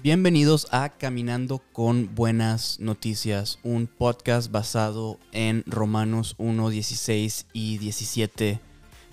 Bienvenidos 0.00 0.68
a 0.70 0.90
Caminando 0.90 1.60
con 1.72 2.14
Buenas 2.14 2.78
Noticias, 2.78 3.58
un 3.64 3.88
podcast 3.88 4.48
basado 4.52 5.18
en 5.32 5.64
Romanos 5.66 6.36
1, 6.38 6.70
16 6.70 7.46
y 7.52 7.78
17. 7.78 8.60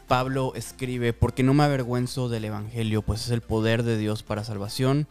Pablo 0.07 0.53
escribe, 0.53 1.11
porque 1.11 1.41
no 1.41 1.55
me 1.55 1.63
avergüenzo 1.63 2.29
del 2.29 2.45
Evangelio, 2.45 3.01
pues 3.01 3.25
es 3.25 3.31
el 3.31 3.41
poder 3.41 3.81
de 3.81 3.97
Dios 3.97 4.21
para 4.21 4.43
salvación, 4.43 5.07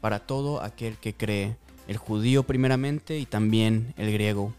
para 0.00 0.20
todo 0.20 0.62
aquel 0.62 0.96
que 0.96 1.12
cree, 1.12 1.56
el 1.88 1.98
judío 1.98 2.44
primeramente 2.44 3.18
y 3.18 3.26
también 3.26 3.92
el 3.98 4.10
griego, 4.14 4.54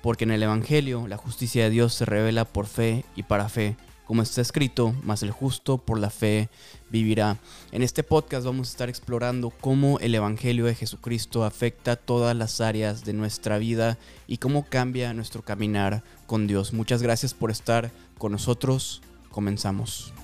porque 0.00 0.24
en 0.24 0.30
el 0.30 0.42
Evangelio 0.42 1.06
la 1.06 1.18
justicia 1.18 1.64
de 1.64 1.70
Dios 1.70 1.92
se 1.92 2.06
revela 2.06 2.46
por 2.46 2.64
fe 2.64 3.04
y 3.14 3.24
para 3.24 3.50
fe 3.50 3.76
como 4.08 4.22
está 4.22 4.40
escrito, 4.40 4.94
más 5.02 5.22
el 5.22 5.32
justo 5.32 5.76
por 5.76 5.98
la 5.98 6.08
fe 6.08 6.48
vivirá. 6.88 7.36
En 7.72 7.82
este 7.82 8.02
podcast 8.02 8.46
vamos 8.46 8.68
a 8.68 8.70
estar 8.70 8.88
explorando 8.88 9.50
cómo 9.50 9.98
el 9.98 10.14
Evangelio 10.14 10.64
de 10.64 10.74
Jesucristo 10.74 11.44
afecta 11.44 11.94
todas 11.94 12.34
las 12.34 12.62
áreas 12.62 13.04
de 13.04 13.12
nuestra 13.12 13.58
vida 13.58 13.98
y 14.26 14.38
cómo 14.38 14.64
cambia 14.64 15.12
nuestro 15.12 15.42
caminar 15.42 16.02
con 16.26 16.46
Dios. 16.46 16.72
Muchas 16.72 17.02
gracias 17.02 17.34
por 17.34 17.50
estar 17.50 17.90
con 18.16 18.32
nosotros. 18.32 19.02
Comenzamos. 19.30 20.14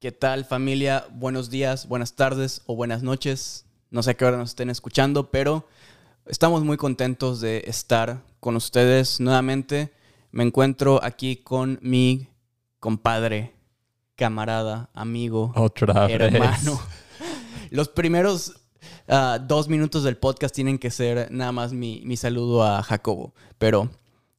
¿Qué 0.00 0.10
tal 0.10 0.46
familia? 0.46 1.04
Buenos 1.12 1.50
días, 1.50 1.86
buenas 1.86 2.14
tardes 2.14 2.62
o 2.64 2.74
buenas 2.74 3.02
noches. 3.02 3.66
No 3.90 4.02
sé 4.02 4.12
a 4.12 4.14
qué 4.14 4.24
hora 4.24 4.38
nos 4.38 4.50
estén 4.50 4.70
escuchando, 4.70 5.30
pero 5.30 5.68
Estamos 6.28 6.62
muy 6.62 6.76
contentos 6.76 7.40
de 7.40 7.64
estar 7.66 8.22
con 8.38 8.54
ustedes 8.54 9.18
nuevamente. 9.18 9.94
Me 10.30 10.44
encuentro 10.44 11.02
aquí 11.02 11.36
con 11.36 11.78
mi 11.80 12.28
compadre, 12.80 13.54
camarada, 14.14 14.90
amigo, 14.92 15.52
Otra 15.56 16.06
hermano. 16.06 16.78
Los 17.70 17.88
primeros 17.88 18.60
ah, 19.08 19.38
dos 19.42 19.68
minutos 19.68 20.04
del 20.04 20.18
podcast 20.18 20.54
tienen 20.54 20.78
que 20.78 20.90
ser 20.90 21.32
nada 21.32 21.50
más 21.50 21.72
mi, 21.72 22.14
saludo 22.18 22.62
a 22.62 22.82
Jacobo. 22.82 23.32
Pero 23.56 23.88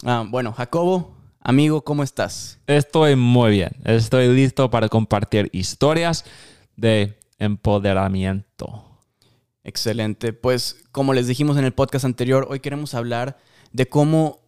ah, 0.06 0.24
bueno, 0.30 0.53
Jacobo, 0.53 1.18
amigo, 1.40 1.84
¿cómo 1.84 2.03
estás? 2.03 2.59
Estoy 2.68 3.16
muy 3.16 3.50
bien. 3.50 3.72
Estoy 3.84 4.28
listo 4.28 4.70
para 4.70 4.90
compartir 4.90 5.50
historias 5.53 6.24
de 6.76 7.18
empoderamiento. 7.40 8.89
Excelente. 9.64 10.34
Pues 10.34 10.84
como 10.92 11.14
les 11.14 11.28
dijimos 11.28 11.58
en 11.58 11.66
el 11.66 11.74
podcast 11.74 12.06
anterior, 12.06 12.48
hoy 12.50 12.60
queremos 12.60 12.94
hablar 12.94 13.38
de 13.72 13.88
cómo 13.88 14.42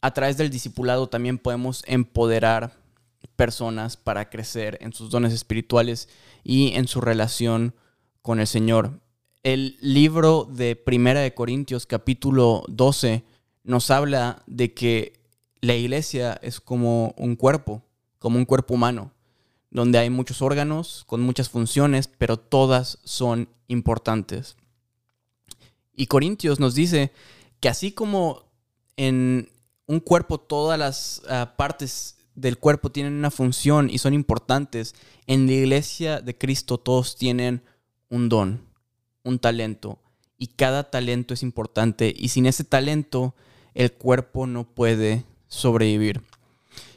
a 0.00 0.12
través 0.14 0.36
del 0.36 0.50
discipulado 0.50 1.08
también 1.08 1.38
podemos 1.38 1.82
empoderar 1.86 2.72
personas 3.34 3.96
para 3.96 4.30
crecer 4.30 4.78
en 4.80 4.92
sus 4.92 5.10
dones 5.10 5.32
espirituales 5.32 6.08
y 6.44 6.74
en 6.74 6.86
su 6.86 7.00
relación 7.00 7.74
con 8.22 8.40
el 8.40 8.46
Señor. 8.46 9.00
El 9.42 9.76
libro 9.80 10.48
de 10.50 10.76
Primera 10.76 11.20
de 11.20 11.34
Corintios 11.34 11.86
capítulo 11.86 12.64
12 12.68 13.24
nos 13.64 13.90
habla 13.90 14.42
de 14.46 14.74
que 14.74 15.20
la 15.60 15.74
iglesia 15.74 16.38
es 16.42 16.60
como 16.60 17.14
un 17.16 17.36
cuerpo, 17.36 17.82
como 18.18 18.38
un 18.38 18.44
cuerpo 18.44 18.74
humano 18.74 19.12
donde 19.76 19.98
hay 19.98 20.08
muchos 20.08 20.40
órganos 20.40 21.04
con 21.06 21.20
muchas 21.20 21.50
funciones, 21.50 22.08
pero 22.08 22.38
todas 22.38 22.98
son 23.04 23.50
importantes. 23.68 24.56
Y 25.94 26.06
Corintios 26.06 26.58
nos 26.58 26.74
dice 26.74 27.12
que 27.60 27.68
así 27.68 27.92
como 27.92 28.44
en 28.96 29.50
un 29.86 30.00
cuerpo 30.00 30.38
todas 30.38 30.78
las 30.78 31.20
ah, 31.28 31.52
partes 31.58 32.16
del 32.34 32.56
cuerpo 32.56 32.90
tienen 32.90 33.12
una 33.12 33.30
función 33.30 33.90
y 33.90 33.98
son 33.98 34.14
importantes, 34.14 34.94
en 35.26 35.46
la 35.46 35.52
iglesia 35.52 36.22
de 36.22 36.38
Cristo 36.38 36.78
todos 36.78 37.16
tienen 37.16 37.62
un 38.08 38.30
don, 38.30 38.62
un 39.24 39.38
talento, 39.38 39.98
y 40.38 40.46
cada 40.46 40.90
talento 40.90 41.34
es 41.34 41.42
importante, 41.42 42.14
y 42.16 42.28
sin 42.28 42.46
ese 42.46 42.64
talento 42.64 43.34
el 43.74 43.92
cuerpo 43.92 44.46
no 44.46 44.64
puede 44.64 45.24
sobrevivir. 45.48 46.22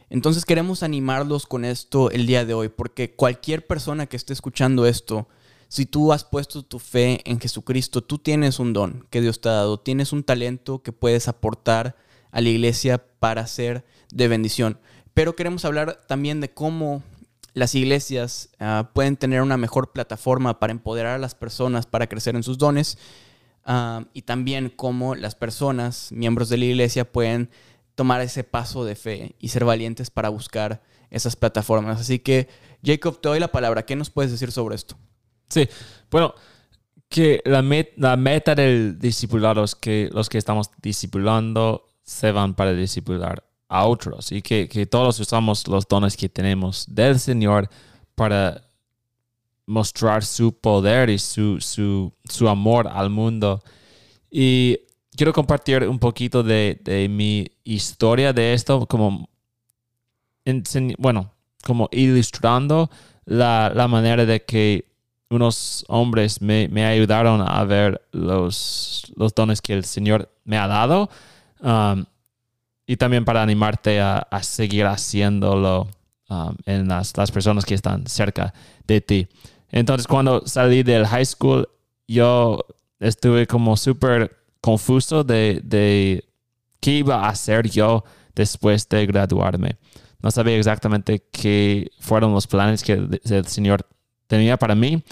Entonces 0.09 0.46
queremos 0.46 0.81
animarlos 0.81 1.46
con 1.46 1.66
esto 1.66 2.09
el 2.12 2.25
día 2.25 2.46
de 2.46 2.53
hoy, 2.53 2.70
porque 2.70 3.14
cualquier 3.16 3.68
persona 3.68 4.08
que 4.08 4.18
esté 4.18 4.34
escuchando 4.34 4.86
esto, 4.86 5.28
si 5.68 5.86
tú 5.86 6.12
has 6.12 6.24
puesto 6.24 6.64
tu 6.64 6.80
fe 6.80 7.22
en 7.30 7.40
Jesucristo, 7.40 8.02
tú 8.02 8.18
tienes 8.18 8.59
un 8.59 8.74
don 8.74 9.06
que 9.12 9.22
Dios 9.22 9.40
te 9.40 9.50
ha 9.50 9.53
dado, 9.53 9.80
tienes 9.80 10.12
un 10.12 10.24
talento 10.24 10.81
que 10.81 10.92
puedes 10.92 11.28
aportar 11.28 11.96
a 12.31 12.42
la 12.42 12.50
iglesia 12.50 13.03
para 13.20 13.46
ser 13.46 13.86
de 14.12 14.28
bendición. 14.28 14.80
Pero 15.14 15.36
queremos 15.36 15.66
hablar 15.66 16.02
también 16.08 16.41
de 16.41 16.52
cómo 16.52 17.03
las 17.53 17.76
iglesias 17.76 18.50
ah, 18.59 18.90
pueden 18.94 19.16
tener 19.16 19.41
una 19.41 19.58
mejor 19.58 19.91
plataforma 19.91 20.59
para 20.59 20.72
empoderar 20.72 21.16
a 21.16 21.20
las 21.20 21.36
personas 21.36 21.86
para 21.86 22.08
crecer 22.08 22.36
en 22.36 22.44
sus 22.44 22.58
dones 22.58 22.97
ah, 23.66 24.06
y 24.14 24.24
también 24.24 24.72
cómo 24.76 25.14
las 25.14 25.36
personas, 25.36 26.12
miembros 26.12 26.50
de 26.50 26.58
la 26.58 26.66
iglesia, 26.66 27.12
pueden 27.12 27.50
tomar 28.00 28.22
ese 28.22 28.46
paso 28.46 28.86
de 28.86 28.96
fe 28.96 29.36
y 29.40 29.50
ser 29.50 29.66
valientes 29.66 30.10
para 30.10 30.30
buscar 30.30 30.82
esas 31.10 31.36
plataformas. 31.36 32.00
Así 32.00 32.20
que, 32.20 32.48
Jacob, 32.82 33.20
te 33.20 33.28
doy 33.28 33.42
la 33.42 33.52
palabra. 33.52 33.86
¿Qué 33.86 33.98
nos 33.98 34.10
puedes 34.10 34.32
decir 34.32 34.54
sobre 34.54 34.76
esto? 34.76 34.96
Sí, 35.50 35.68
bueno, 36.09 36.34
que 37.09 37.42
la, 37.44 37.62
meta 37.62 38.56
del 38.56 38.98
discipulado 38.98 39.66
es 39.66 39.76
que 39.76 40.09
los 40.14 40.30
que 40.30 40.38
estamos 40.38 40.72
discipulando 40.82 41.90
se 42.02 42.32
van 42.32 42.54
para 42.54 42.72
discipular 42.72 43.44
a 43.68 43.86
otros 43.86 44.32
y 44.32 44.42
que, 44.42 44.70
que 44.70 44.86
todos 44.86 45.20
usamos 45.20 45.68
los 45.68 45.86
dones 45.86 46.16
que 46.16 46.30
tenemos 46.30 46.86
del 46.88 47.20
Señor 47.20 47.70
para 48.16 48.62
mostrar 49.66 50.24
su 50.24 50.58
poder 50.58 51.09
y 51.09 51.20
su, 51.20 51.59
su, 51.59 52.14
su 52.24 52.48
amor 52.48 52.88
al 52.88 53.09
mundo. 53.09 53.62
Y 54.32 54.80
quiero 55.19 55.34
compartir 55.34 55.85
un 55.85 56.00
poquito 56.00 56.44
de, 56.44 56.80
de 56.81 57.09
mi 57.09 57.46
historia 57.66 58.31
de 58.31 58.53
esto, 58.53 58.85
como, 58.85 59.28
bueno, 60.97 61.34
como 61.62 61.90
ilustrando 61.91 62.90
la, 63.25 63.69
la, 63.75 63.90
manera 63.90 64.25
de 64.25 64.46
que 64.46 64.85
unos 65.29 65.84
hombres 65.90 66.41
me, 66.41 66.69
me, 66.69 66.85
ayudaron 66.85 67.44
a 67.46 67.62
ver 67.66 68.02
los, 68.13 69.12
los 69.18 69.35
dones 69.35 69.62
que 69.62 69.74
el 69.74 69.84
Señor 69.84 70.31
me 70.46 70.58
ha 70.58 70.68
dado 70.68 71.09
um, 71.59 72.06
y 72.88 72.96
también 72.96 73.25
para 73.25 73.41
animarte 73.41 74.00
a, 74.00 74.19
a 74.19 74.41
seguir 74.41 74.85
haciéndolo 74.85 75.90
um, 76.29 76.56
en 76.66 76.88
las, 76.88 77.18
las 77.18 77.29
personas 77.29 77.66
que 77.66 77.74
están 77.74 78.08
cerca 78.08 78.53
de 78.88 79.02
ti. 79.02 79.28
Entonces, 79.69 80.08
cuando 80.08 80.47
salí 80.47 80.81
del 80.81 81.06
high 81.06 81.25
school, 81.25 81.68
yo 82.08 82.66
estuve 83.02 83.47
como 83.47 83.75
súper 83.75 84.39
confuso 84.62 85.24
de, 85.24 85.62
de 85.64 86.25
qué 86.80 86.92
iba 86.92 87.25
a 87.25 87.30
hacer 87.30 87.70
yo 87.70 88.03
después 88.36 88.88
de 88.90 89.06
graduarme. 89.06 89.78
No 90.22 90.31
sabía 90.31 90.58
exactamente 90.58 91.24
qué 91.31 91.92
fueron 92.00 92.34
los 92.34 92.47
planes 92.47 92.84
que 92.84 92.94
el 92.94 93.46
Señor 93.47 93.88
tenía 94.28 94.58
para 94.58 94.75
mí. 94.75 95.03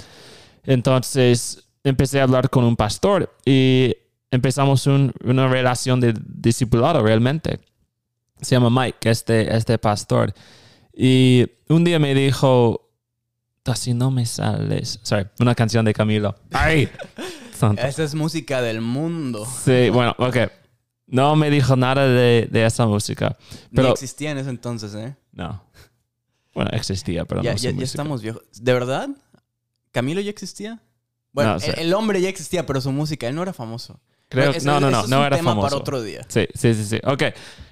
Entonces 0.64 1.70
empecé 1.84 2.20
a 2.20 2.24
hablar 2.24 2.50
con 2.50 2.64
un 2.66 2.76
pastor 2.76 3.34
y 3.46 3.96
empezamos 4.32 4.86
una 4.88 5.48
relación 5.48 6.00
de 6.00 6.14
discipulado 6.26 7.02
realmente. 7.02 7.60
Se 8.42 8.56
llama 8.56 8.70
Mike, 8.70 9.10
este, 9.10 9.56
este 9.56 9.78
pastor. 9.78 10.34
Y 10.94 11.46
un 11.70 11.84
día 11.84 12.00
me 12.00 12.14
dijo, 12.14 12.90
así 13.66 13.94
no 13.94 14.12
me 14.12 14.26
sales. 14.26 15.00
Sorry, 15.04 15.28
una 15.40 15.56
canción 15.56 15.86
de 15.86 15.94
Camilo. 15.94 16.36
¡Ay! 16.52 16.90
Esa 17.78 18.04
es 18.04 18.16
música 18.16 18.62
del 18.62 18.82
mundo. 18.82 19.46
Sí, 19.46 19.90
bueno, 19.90 20.16
ok. 20.18 20.38
No 21.08 21.36
me 21.36 21.50
dijo 21.50 21.76
nada 21.76 22.08
de, 22.08 22.50
esa 22.52 22.86
música. 22.86 23.38
Pero, 23.74 23.88
Ni 23.88 23.94
existía 23.94 24.32
en 24.32 24.38
ese 24.40 24.50
entonces, 24.50 24.94
¿eh? 24.96 25.16
No. 25.32 25.64
Bueno, 26.54 26.72
existía, 26.74 27.24
pero 27.26 27.42
ya, 27.42 27.52
no 27.52 27.58
ya, 27.58 27.72
ya 27.72 27.84
estamos 27.84 28.22
viejos. 28.22 28.44
¿De 28.60 28.74
verdad? 28.74 29.10
¿Camilo 29.92 30.20
ya 30.22 30.30
existía? 30.30 30.82
Bueno, 31.32 31.58
el, 31.78 31.94
hombre 31.94 32.20
ya 32.20 32.30
existía, 32.30 32.66
pero 32.66 32.82
su 32.82 32.92
música, 32.92 33.28
él 33.28 33.36
no 33.36 33.44
era 33.44 33.54
famoso. 33.54 34.00
Creo, 34.28 34.52
no, 34.64 34.80
no, 34.80 34.90
no, 34.92 35.08
no 35.08 35.26
era 35.26 35.38
tema 35.38 35.52
famoso. 35.52 35.68
para 35.68 35.80
otro 35.80 36.02
día. 36.02 36.26
Sí, 36.28 36.48
sí, 36.54 36.74
sí, 36.74 36.84
sí. 36.84 37.00
Ok. 37.04 37.24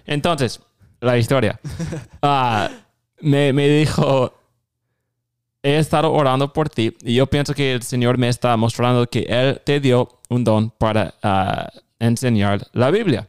Entonces, 0.05 0.61
la 1.01 1.17
historia. 1.17 1.59
Ah, 2.21 2.69
me, 3.19 3.53
me 3.53 3.67
dijo, 3.67 4.33
he 5.65 5.79
estado 5.79 6.13
orando 6.13 6.53
por 6.53 6.69
ti 6.69 6.95
y 7.03 7.15
yo 7.15 7.25
pienso 7.25 7.55
que 7.55 7.73
el 7.73 7.81
Señor 7.81 8.19
me 8.19 8.29
está 8.29 8.55
mostrando 8.55 9.09
que 9.09 9.21
Él 9.27 9.59
te 9.65 9.79
dio 9.79 10.19
un 10.29 10.43
don 10.43 10.69
para 10.69 11.15
ah, 11.23 11.67
enseñar 11.97 12.67
la 12.73 12.91
Biblia. 12.91 13.27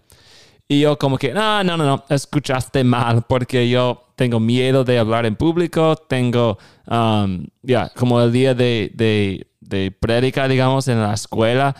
Y 0.68 0.80
yo 0.80 0.98
como 0.98 1.16
que, 1.16 1.32
no, 1.32 1.64
no, 1.64 1.78
no, 1.78 1.84
no, 1.86 2.04
escuchaste 2.10 2.84
mal 2.84 3.22
porque 3.26 3.70
yo 3.70 4.12
tengo 4.16 4.38
miedo 4.38 4.84
de 4.84 4.98
hablar 4.98 5.24
en 5.24 5.36
público, 5.36 5.96
tengo, 5.96 6.58
um, 6.86 7.46
ya, 7.62 7.88
como 7.90 8.20
el 8.20 8.32
día 8.32 8.54
de, 8.54 8.90
de, 8.92 9.46
de 9.60 9.90
prédica, 9.92 10.46
digamos, 10.46 10.88
en 10.88 11.00
la 11.00 11.14
escuela, 11.14 11.74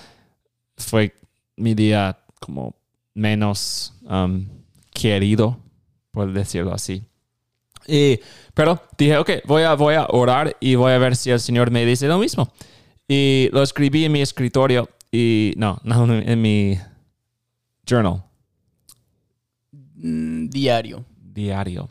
fue 0.78 1.14
mi 1.56 1.74
día 1.74 2.18
como 2.40 2.76
menos 3.12 3.92
um, 4.08 4.46
querido, 4.94 5.58
por 6.12 6.32
decirlo 6.32 6.72
así. 6.72 7.02
Y, 7.86 8.20
pero 8.54 8.80
dije, 8.98 9.18
ok, 9.18 9.30
voy 9.44 9.62
a, 9.62 9.74
voy 9.74 9.94
a 9.94 10.06
orar 10.08 10.56
y 10.60 10.74
voy 10.74 10.92
a 10.92 10.98
ver 10.98 11.16
si 11.16 11.30
el 11.30 11.40
Señor 11.40 11.70
me 11.70 11.84
dice 11.84 12.08
lo 12.08 12.18
mismo. 12.18 12.52
Y 13.08 13.48
lo 13.52 13.62
escribí 13.62 14.04
en 14.04 14.12
mi 14.12 14.20
escritorio 14.20 14.88
y 15.12 15.54
no, 15.56 15.80
no 15.84 16.12
en 16.12 16.40
mi 16.40 16.78
journal. 17.88 18.24
Mm, 19.94 20.48
diario. 20.48 21.04
Diario. 21.20 21.88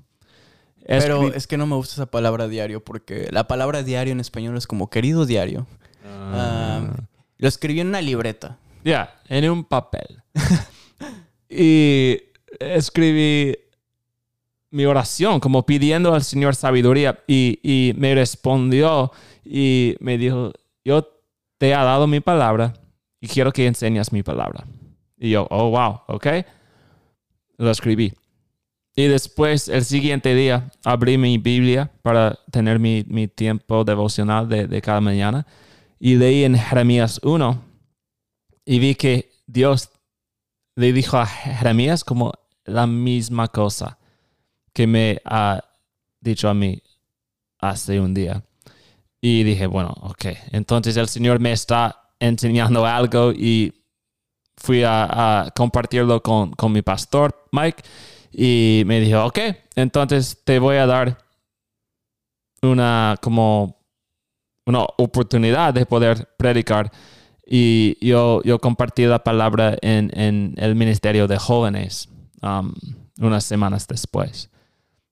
Pero 0.88 1.34
es 1.34 1.48
que 1.48 1.58
no 1.58 1.66
me 1.66 1.76
gusta 1.76 1.96
esa 1.96 2.06
palabra 2.06 2.48
diario 2.48 2.84
porque 2.84 3.28
la 3.32 3.48
palabra 3.48 3.82
diario 3.82 4.12
en 4.12 4.20
español 4.20 4.56
es 4.56 4.68
como 4.68 4.90
querido 4.90 5.26
diario. 5.26 5.66
Ah, 6.06 6.96
lo 7.38 7.48
escribí 7.48 7.80
en 7.80 7.88
una 7.88 8.02
libreta. 8.02 8.60
Ya, 8.84 9.16
en 9.28 9.50
un 9.50 9.64
papel. 9.64 10.22
y 11.50 12.18
escribí 12.60 13.58
mi 14.76 14.86
oración, 14.86 15.40
como 15.40 15.66
pidiendo 15.66 16.14
al 16.14 16.24
Señor 16.24 16.54
sabiduría. 16.54 17.24
Y, 17.28 17.60
y 17.64 17.94
me 17.94 18.14
respondió 18.14 19.10
y 19.46 19.96
me 20.02 20.18
dijo, 20.18 20.52
yo 20.84 21.08
te 21.58 21.68
he 21.68 21.72
dado 21.72 22.08
mi 22.08 22.20
palabra 22.20 22.74
y 23.22 23.28
quiero 23.28 23.54
que 23.54 23.68
enseñas 23.68 24.12
mi 24.12 24.22
palabra. 24.22 24.66
Y 25.18 25.30
yo, 25.30 25.48
oh, 25.50 25.70
wow, 25.70 26.02
ok. 26.08 26.28
Lo 27.58 27.72
escribí. 27.72 28.14
Y 28.98 29.08
después, 29.08 29.70
el 29.70 29.86
siguiente 29.86 30.36
día, 30.36 30.70
abrí 30.84 31.18
mi 31.18 31.38
Biblia 31.38 31.90
para 32.02 32.38
tener 32.52 32.78
mi, 32.78 33.06
mi 33.08 33.30
tiempo 33.30 33.86
devocional 33.86 34.50
de, 34.50 34.68
de 34.68 34.82
cada 34.82 35.00
mañana. 35.00 35.48
Y 36.00 36.16
leí 36.16 36.44
en 36.44 36.58
Jeremías 36.58 37.22
1 37.24 37.64
y 38.66 38.80
vi 38.80 38.96
que 38.96 39.32
Dios 39.48 39.90
le 40.76 40.92
dijo 40.92 41.18
a 41.18 41.26
Jeremías 41.26 42.04
como 42.04 42.34
la 42.66 42.88
misma 42.88 43.48
cosa 43.48 44.00
que 44.76 44.86
me 44.86 45.22
ha 45.24 45.64
dicho 46.20 46.50
a 46.50 46.54
mí 46.54 46.84
hace 47.60 48.00
un 48.00 48.14
día. 48.14 48.44
Y 49.22 49.44
dije, 49.44 49.66
bueno, 49.68 49.96
ok, 50.02 50.26
entonces 50.52 50.98
el 50.98 51.08
Señor 51.08 51.40
me 51.40 51.54
está 51.54 52.12
enseñando 52.20 52.86
algo 52.86 53.32
y 53.32 53.74
fui 54.58 54.84
a, 54.86 55.52
compartirlo 55.56 56.22
con, 56.22 56.52
con 56.52 56.74
mi 56.74 56.82
pastor, 56.82 57.48
Mike, 57.52 57.84
y 58.32 58.84
me 58.86 59.00
dijo, 59.00 59.26
ok, 59.26 59.40
entonces 59.76 60.44
te 60.44 60.60
voy 60.60 60.76
a 60.76 60.86
dar 60.86 61.18
una 62.62 63.18
como 63.22 63.80
una 64.66 64.82
oportunidad 64.98 65.74
de 65.74 65.86
poder 65.86 66.28
predicar 66.38 66.92
y 67.46 67.98
yo, 68.06 68.42
yo 68.44 68.60
compartí 68.60 69.06
la 69.06 69.24
palabra 69.24 69.78
en, 69.82 70.12
en 70.20 70.56
el 70.58 70.76
ministerio 70.76 71.28
de 71.28 71.38
jóvenes 71.38 72.10
um, 72.42 72.74
unas 73.20 73.44
semanas 73.44 73.88
después. 73.88 74.50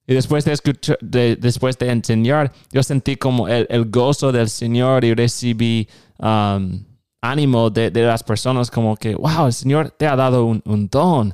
Y 0.06 0.14
después 0.14 0.44
de, 0.44 0.54
escuchar, 0.54 0.98
de, 1.02 1.38
después 1.38 1.78
de 1.78 1.90
enseñar, 1.90 2.52
yo 2.72 2.84
sentí 2.84 3.16
como 3.16 3.48
el, 3.48 3.66
el 3.70 3.90
gozo 3.90 4.32
del 4.32 4.50
Señor 4.50 5.06
y 5.06 5.14
recibí 5.14 5.88
um, 6.18 6.84
ánimo 7.22 7.70
de, 7.70 7.90
de, 7.90 8.04
las 8.04 8.22
personas 8.22 8.70
como 8.70 8.98
que, 8.98 9.16
wow, 9.16 9.48
el 9.48 9.54
Señor 9.54 9.92
te 9.92 10.06
ha 10.08 10.16
dado 10.16 10.46
un, 10.46 10.62
un 10.66 10.90
don. 10.90 11.34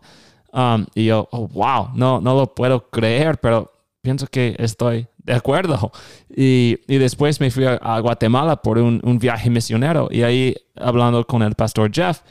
Um, 0.54 0.86
y 0.94 1.06
yo, 1.06 1.28
oh, 1.32 1.48
wow, 1.48 1.90
no, 1.96 2.22
no 2.22 2.36
lo 2.36 2.54
puedo 2.54 2.90
creer, 2.90 3.40
pero 3.40 3.72
pienso 4.02 4.28
que 4.28 4.56
estoy 4.60 5.08
de 5.18 5.34
acuerdo. 5.34 5.92
Y, 6.30 6.80
y 6.88 6.98
después 6.98 7.40
me 7.40 7.50
fui 7.50 7.66
a, 7.66 7.74
a 7.76 8.00
Guatemala 8.00 8.62
por 8.62 8.78
un, 8.78 9.02
un, 9.04 9.18
viaje 9.18 9.50
misionero 9.50 10.10
y 10.12 10.22
ahí 10.22 10.56
hablando 10.76 11.26
con 11.26 11.42
el 11.42 11.56
pastor 11.56 11.92
Jeff 11.94 12.22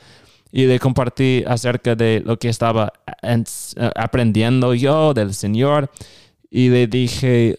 y 0.50 0.66
le 0.66 0.78
compartí 0.78 1.44
acerca 1.46 1.94
de 1.94 2.22
lo 2.24 2.38
que 2.38 2.48
estaba 2.48 2.92
en, 3.22 3.44
uh, 3.76 3.90
aprendiendo 3.94 4.74
yo 4.74 5.14
del 5.14 5.34
Señor 5.34 5.90
y 6.50 6.70
le 6.70 6.86
dije, 6.86 7.56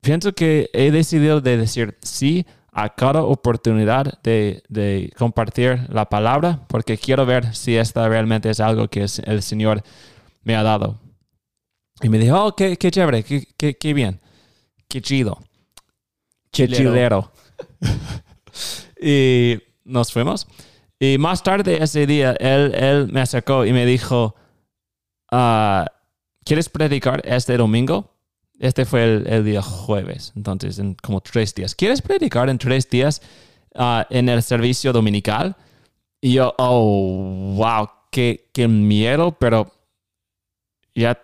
pienso 0.00 0.32
que 0.32 0.70
he 0.72 0.90
decidido 0.90 1.40
de 1.40 1.56
decir 1.56 1.98
sí 2.02 2.46
a 2.72 2.94
cada 2.94 3.22
oportunidad 3.22 4.20
de, 4.22 4.62
de, 4.68 5.12
compartir 5.16 5.86
la 5.90 6.08
palabra 6.08 6.60
porque 6.68 6.98
quiero 6.98 7.24
ver 7.24 7.54
si 7.54 7.76
esta 7.76 8.08
realmente 8.08 8.50
es 8.50 8.58
algo 8.60 8.88
que 8.88 9.06
el 9.24 9.42
Señor 9.42 9.82
me 10.42 10.56
ha 10.56 10.62
dado. 10.62 11.00
Y 12.02 12.08
me 12.08 12.18
dijo, 12.18 12.44
oh, 12.44 12.56
qué, 12.56 12.76
qué 12.76 12.90
chévere, 12.90 13.22
qué, 13.22 13.46
qué, 13.56 13.76
qué 13.76 13.94
bien, 13.94 14.20
qué 14.88 15.00
chido, 15.00 15.38
qué 16.50 16.68
chilero. 16.68 17.30
y 19.00 19.58
nos 19.84 20.12
fuimos. 20.12 20.46
Y 20.98 21.18
más 21.18 21.42
tarde 21.42 21.82
ese 21.82 22.06
día, 22.06 22.32
él, 22.40 22.74
él 22.74 23.08
me 23.12 23.20
acercó 23.20 23.64
y 23.64 23.72
me 23.72 23.86
dijo, 23.86 24.34
uh, 25.30 25.84
¿quieres 26.44 26.68
predicar 26.68 27.22
este 27.24 27.56
domingo? 27.56 28.10
Este 28.58 28.84
fue 28.84 29.04
el, 29.04 29.26
el, 29.26 29.44
día 29.44 29.62
jueves, 29.62 30.32
entonces 30.36 30.78
en 30.78 30.94
como 30.94 31.20
tres 31.20 31.54
días. 31.54 31.74
¿Quieres 31.74 32.00
predicar 32.00 32.48
en 32.48 32.58
tres 32.58 32.88
días 32.88 33.20
uh, 33.74 34.02
en 34.10 34.28
el 34.28 34.42
servicio 34.42 34.92
dominical? 34.92 35.56
Y 36.20 36.34
yo, 36.34 36.54
oh, 36.58 37.54
wow, 37.56 37.88
qué, 38.10 38.48
qué 38.52 38.68
miedo, 38.68 39.36
pero 39.38 39.72
ya 40.94 41.20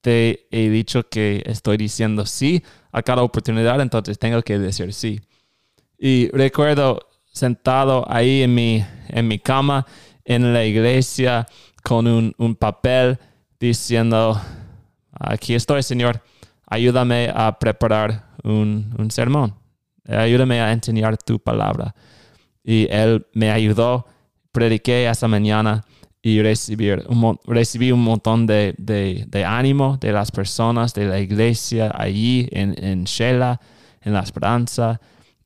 te 0.00 0.46
he 0.50 0.68
dicho 0.68 1.08
que 1.08 1.42
estoy 1.46 1.78
diciendo 1.78 2.26
sí 2.26 2.62
a 2.92 3.02
cada 3.02 3.22
oportunidad, 3.22 3.80
entonces 3.80 4.18
tengo 4.18 4.42
que 4.42 4.58
decir 4.58 4.92
sí. 4.92 5.20
Y 5.98 6.28
recuerdo 6.28 7.08
sentado 7.24 8.04
ahí 8.08 8.42
en 8.42 8.54
mi, 8.54 8.84
en 9.08 9.26
mi 9.26 9.38
cama, 9.38 9.86
en 10.24 10.52
la 10.52 10.64
iglesia, 10.64 11.46
con 11.82 12.06
un, 12.06 12.34
un 12.36 12.54
papel 12.54 13.18
diciendo, 13.58 14.40
aquí 15.18 15.54
estoy, 15.54 15.82
Señor, 15.82 16.22
ayúdame 16.66 17.30
a 17.34 17.58
preparar 17.58 18.24
un, 18.42 18.94
un, 18.98 19.10
sermón, 19.10 19.54
ayúdame 20.06 20.60
a 20.60 20.72
enseñar 20.72 21.16
tu 21.16 21.38
palabra. 21.38 21.94
Y 22.62 22.86
Él 22.90 23.26
me 23.32 23.50
ayudó, 23.50 24.06
prediqué 24.52 25.08
esa 25.08 25.28
mañana 25.28 25.84
y 26.24 26.40
recibí 26.40 26.90
un, 26.90 27.38
recibí 27.44 27.92
un 27.92 28.02
montón 28.02 28.46
de, 28.46 28.74
de, 28.78 29.44
ánimo 29.44 29.98
de 30.00 30.10
las 30.10 30.30
personas 30.30 30.94
de 30.94 31.04
la 31.04 31.20
iglesia 31.20 31.92
allí 31.94 32.48
en, 32.50 32.74
en 32.82 33.04
Shela, 33.04 33.60
en 34.00 34.14
La 34.14 34.20
Esperanza. 34.20 34.98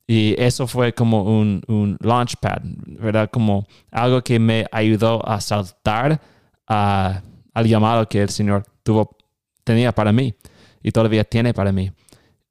Y 0.07 0.37
eso 0.39 0.69
fue 0.69 0.95
como 0.95 1.25
un, 1.25 1.63
un 1.67 1.97
launchpad, 2.01 2.61
¿verdad? 2.63 3.29
Como 3.29 3.67
algo 3.91 4.23
que 4.23 4.39
me 4.39 4.67
ayudó 4.71 5.21
a 5.29 5.41
saltar 5.41 6.21
al 6.67 7.23
llamado 7.67 8.09
que 8.09 8.23
el 8.23 8.29
Señor 8.29 8.63
tuvo, 8.85 9.18
tenía 9.69 9.93
para 9.93 10.13
mí 10.13 10.35
y 10.83 10.91
todavía 10.91 11.25
tiene 11.25 11.53
para 11.53 11.73
mí. 11.73 11.93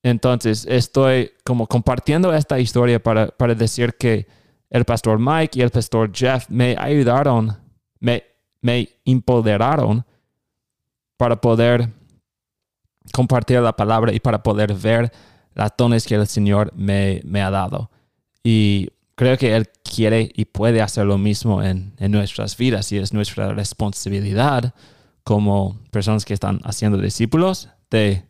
Entonces, 0.03 0.65
estoy 0.69 1.31
como 1.43 1.65
compartiendo 1.65 2.31
esta 2.33 2.59
historia 2.59 3.01
para, 3.01 3.27
para 3.27 3.55
decir 3.55 3.95
que 3.95 4.27
el 4.69 4.85
pastor 4.85 5.17
Mike 5.19 5.57
y 5.57 5.63
el 5.63 5.71
pastor 5.71 6.11
Jeff 6.13 6.45
me 6.49 6.75
ayudaron, 6.77 7.57
me, 7.99 8.23
me 8.61 8.87
empoderaron 9.03 10.05
para 11.17 11.41
poder 11.41 11.89
compartir 13.11 13.59
la 13.61 13.75
palabra 13.75 14.13
y 14.13 14.19
para 14.19 14.43
poder 14.43 14.73
ver 14.75 15.11
las 15.55 15.71
dones 15.75 16.05
que 16.05 16.13
el 16.13 16.27
Señor 16.27 16.71
me, 16.75 17.21
me, 17.25 17.41
ha 17.41 17.49
dado. 17.49 17.89
Y 18.43 18.89
creo 19.15 19.37
que 19.37 19.55
Él 19.55 19.67
quiere 19.83 20.31
y 20.35 20.45
puede 20.45 20.81
hacer 20.81 21.05
lo 21.05 21.17
mismo 21.17 21.63
en, 21.63 21.93
en, 21.97 22.11
nuestras 22.11 22.55
vidas 22.55 22.91
y 22.91 22.97
es 22.97 23.13
nuestra 23.13 23.53
responsabilidad 23.53 24.75
como 25.27 25.77
personas 25.91 26.23
que 26.23 26.33
están 26.33 26.61
haciendo 26.63 26.97
discípulos 26.97 27.67
de 27.91 28.25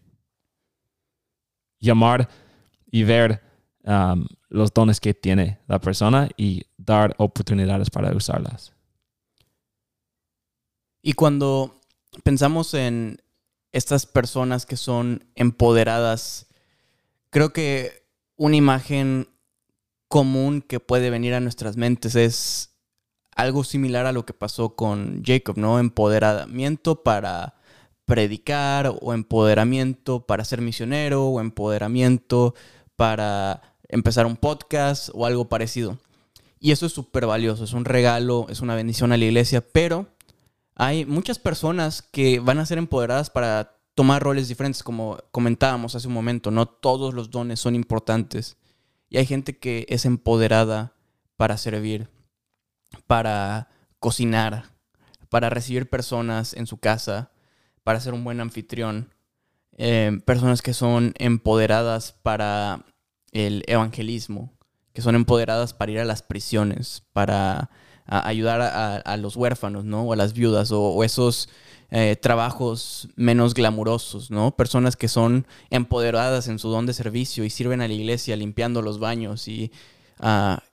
llamar 1.79 2.27
y 2.89 3.03
ver 3.03 3.43
um, 3.83 4.25
los 4.49 4.73
dones 4.73 4.99
que 4.99 5.13
tiene 5.13 5.59
la 5.67 5.79
persona 5.79 6.27
y 6.37 6.63
dar 6.75 7.13
oportunidades 7.19 7.91
para 7.91 8.15
usarlas. 8.15 8.73
Y 11.03 11.13
cuando 11.13 11.79
pensamos 12.23 12.73
en 12.73 13.21
estas 13.71 14.07
personas 14.07 14.65
que 14.65 14.75
son 14.75 15.23
empoderadas, 15.35 16.47
creo 17.29 17.53
que 17.53 18.07
una 18.37 18.55
imagen 18.55 19.29
común 20.07 20.63
que 20.63 20.79
puede 20.79 21.11
venir 21.11 21.35
a 21.35 21.41
nuestras 21.41 21.77
mentes 21.77 22.15
es 22.15 22.76
algo 23.37 23.63
similar 23.63 24.07
a 24.07 24.11
lo 24.11 24.25
que 24.25 24.33
pasó 24.33 24.75
con 24.75 25.23
Jacob, 25.23 25.57
¿no? 25.57 25.79
Empoderamiento 25.79 27.03
para 27.03 27.53
predicar 28.05 28.93
o 29.01 29.13
empoderamiento 29.13 30.25
para 30.25 30.43
ser 30.43 30.61
misionero 30.61 31.27
o 31.27 31.39
empoderamiento 31.39 32.55
para 32.95 33.61
empezar 33.89 34.25
un 34.25 34.37
podcast 34.37 35.09
o 35.13 35.25
algo 35.25 35.47
parecido. 35.49 35.97
Y 36.59 36.71
eso 36.71 36.87
es 36.87 36.93
súper 36.93 37.27
valioso, 37.27 37.63
es 37.63 37.73
un 37.73 37.85
regalo, 37.85 38.47
es 38.49 38.61
una 38.61 38.73
bendición 38.73 39.11
a 39.11 39.17
la 39.17 39.25
iglesia, 39.25 39.61
pero 39.61 40.07
hay 40.73 41.05
muchas 41.05 41.37
personas 41.37 42.01
que 42.01 42.39
van 42.39 42.57
a 42.57 42.65
ser 42.65 42.79
empoderadas 42.79 43.29
para 43.29 43.75
tomar 43.93 44.23
roles 44.23 44.47
diferentes, 44.47 44.81
como 44.81 45.19
comentábamos 45.31 45.93
hace 45.93 46.07
un 46.07 46.13
momento, 46.13 46.49
no 46.49 46.65
todos 46.65 47.13
los 47.13 47.29
dones 47.29 47.59
son 47.59 47.75
importantes. 47.75 48.57
Y 49.09 49.17
hay 49.17 49.27
gente 49.27 49.57
que 49.57 49.85
es 49.89 50.05
empoderada 50.05 50.93
para 51.35 51.57
servir, 51.57 52.09
para 53.07 53.69
cocinar, 53.99 54.65
para 55.29 55.49
recibir 55.49 55.89
personas 55.89 56.53
en 56.53 56.67
su 56.67 56.77
casa, 56.77 57.31
para 57.83 57.99
ser 57.99 58.13
un 58.13 58.23
buen 58.23 58.39
anfitrión. 58.41 59.13
eh, 59.79 60.19
personas 60.25 60.63
que 60.63 60.73
son 60.73 61.13
empoderadas 61.19 62.11
para 62.23 62.83
el 63.31 63.63
evangelismo, 63.67 64.51
que 64.93 65.03
son 65.03 65.13
empoderadas 65.15 65.73
para 65.73 65.91
ir 65.91 65.99
a 65.99 66.05
las 66.05 66.23
prisiones, 66.23 67.03
para 67.13 67.69
ayudar 68.07 68.61
a, 68.61 69.17
los 69.17 69.35
huérfanos, 69.35 69.85
¿no? 69.85 70.03
O 70.03 70.13
a 70.13 70.15
las 70.15 70.33
viudas, 70.33 70.71
o, 70.71 71.03
esos 71.03 71.49
eh, 71.91 72.15
trabajos 72.15 73.09
menos 73.15 73.53
glamurosos, 73.53 74.31
¿no? 74.31 74.55
Personas 74.55 74.95
que 74.95 75.07
son 75.07 75.45
empoderadas 75.69 76.47
en 76.47 76.57
su 76.57 76.69
don 76.69 76.85
de 76.85 76.93
servicio 76.93 77.43
y 77.43 77.49
sirven 77.49 77.81
a 77.81 77.87
la 77.87 77.93
iglesia 77.93 78.35
limpiando 78.35 78.81
los 78.81 78.99
baños 78.99 79.47
y 79.47 79.71
ah, 80.19 80.63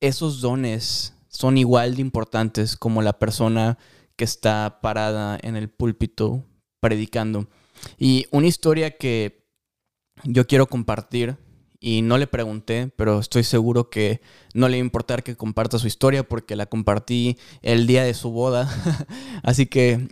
esos 0.00 0.40
dones 0.40 1.14
son 1.34 1.58
igual 1.58 1.96
de 1.96 2.00
importantes 2.00 2.76
como 2.76 3.02
la 3.02 3.18
persona 3.18 3.76
que 4.16 4.24
está 4.24 4.78
parada 4.80 5.38
en 5.42 5.56
el 5.56 5.68
púlpito 5.68 6.44
predicando. 6.80 7.48
Y 7.98 8.26
una 8.30 8.46
historia 8.46 8.96
que 8.96 9.44
yo 10.22 10.46
quiero 10.46 10.66
compartir, 10.66 11.36
y 11.80 12.00
no 12.00 12.16
le 12.16 12.26
pregunté, 12.26 12.90
pero 12.96 13.18
estoy 13.18 13.44
seguro 13.44 13.90
que 13.90 14.22
no 14.54 14.68
le 14.68 14.78
va 14.78 14.82
a 14.82 14.86
importar 14.86 15.22
que 15.22 15.36
comparta 15.36 15.78
su 15.78 15.86
historia 15.86 16.26
porque 16.26 16.56
la 16.56 16.64
compartí 16.64 17.36
el 17.60 17.86
día 17.86 18.04
de 18.04 18.14
su 18.14 18.30
boda. 18.30 18.70
Así 19.42 19.66
que 19.66 20.08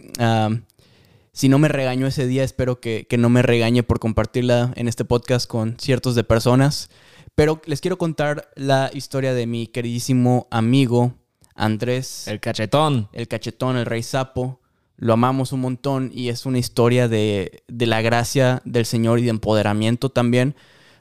si 1.33 1.49
no 1.49 1.59
me 1.59 1.69
regañó 1.69 2.07
ese 2.07 2.27
día, 2.27 2.45
espero 2.45 2.79
que, 2.79 3.07
que, 3.09 3.17
no 3.17 3.31
me 3.31 3.41
regañe 3.41 3.83
por 3.83 4.01
compartirla 4.01 4.75
en 4.77 4.87
este 4.87 5.07
podcast 5.07 5.49
con 5.49 5.79
ciertos 5.79 6.15
de 6.15 6.25
personas. 6.25 6.91
Pero 7.35 7.61
les 7.67 7.81
quiero 7.81 7.99
contar 7.99 8.51
la 8.57 8.91
historia 8.93 9.35
de 9.35 9.47
mi 9.47 9.67
queridísimo 9.67 10.47
amigo 10.51 11.15
Andrés. 11.55 12.29
El 12.29 12.41
cachetón. 12.41 13.09
El 13.13 13.29
cachetón, 13.29 13.77
el 13.77 13.87
rey 13.87 14.03
sapo 14.03 14.63
lo 15.03 15.15
amamos 15.15 15.51
un 15.51 15.63
montón 15.63 16.13
y 16.15 16.29
es 16.29 16.47
una 16.47 16.61
historia 16.61 17.09
de, 17.09 17.65
la 17.67 18.03
gracia 18.03 18.63
del 18.65 18.87
Señor 18.87 19.19
y 19.19 19.25
de 19.25 19.31
empoderamiento 19.31 20.11
también. 20.11 20.55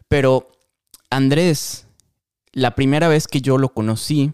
Pero 0.08 0.52
Andrés, 1.12 1.86
la 2.52 2.74
primera 2.74 3.10
vez 3.10 3.28
que 3.28 3.42
yo 3.42 3.60
lo 3.60 3.76
conocí, 3.76 4.34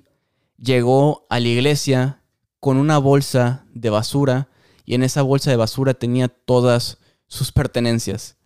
llegó 0.57 1.27
a 1.29 1.41
la 1.41 1.49
iglesia 1.49 2.21
con 2.61 2.77
una 2.77 2.97
bolsa 2.97 3.65
de 3.73 3.89
basura 3.89 4.47
y 4.85 4.95
en 4.95 5.03
esa 5.03 5.21
bolsa 5.21 5.51
de 5.51 5.57
basura 5.57 5.93
tenía 5.93 6.29
todas 6.29 6.99
sus 7.27 7.51
pertenencias. 7.51 8.37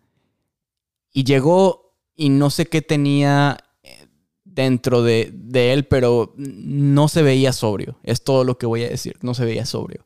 Y 1.13 1.24
llegó 1.24 1.81
y 2.15 2.30
no 2.30 2.50
sé 2.50 2.65
qué 2.68 2.82
tenía 2.82 3.58
eh, 3.84 4.08
dentro 4.44 5.03
de, 5.03 5.32
de, 5.34 5.74
él, 5.74 5.86
pero 5.86 6.34
no 6.38 7.08
se 7.08 7.22
veía 7.22 7.53
sobrio. 7.53 8.00
Es 8.03 8.24
todo 8.24 8.44
lo 8.44 8.58
que 8.58 8.65
voy 8.65 8.84
a 8.84 8.89
decir, 8.89 9.18
no 9.22 9.34
se 9.34 9.46
veía 9.46 9.65
sobrio. 9.65 10.06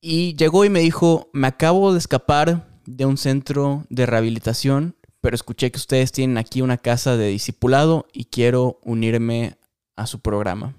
Y 0.00 0.36
llegó 0.36 0.64
y 0.64 0.70
me 0.70 0.80
dijo, 0.80 1.30
me 1.32 1.46
acabo 1.46 1.92
de 1.92 1.98
escapar 1.98 2.68
de 2.86 3.06
un 3.06 3.16
centro 3.16 3.84
de 3.88 4.06
rehabilitación, 4.06 4.96
pero 5.20 5.34
escuché 5.34 5.70
que 5.70 5.78
ustedes 5.78 6.12
tienen 6.12 6.36
aquí 6.36 6.60
una 6.60 6.76
casa 6.76 7.16
de 7.16 7.28
discipulado 7.28 8.06
y 8.12 8.26
quiero 8.26 8.78
unirme 8.82 9.56
a 9.96 10.06
su 10.06 10.20
programa. 10.20 10.76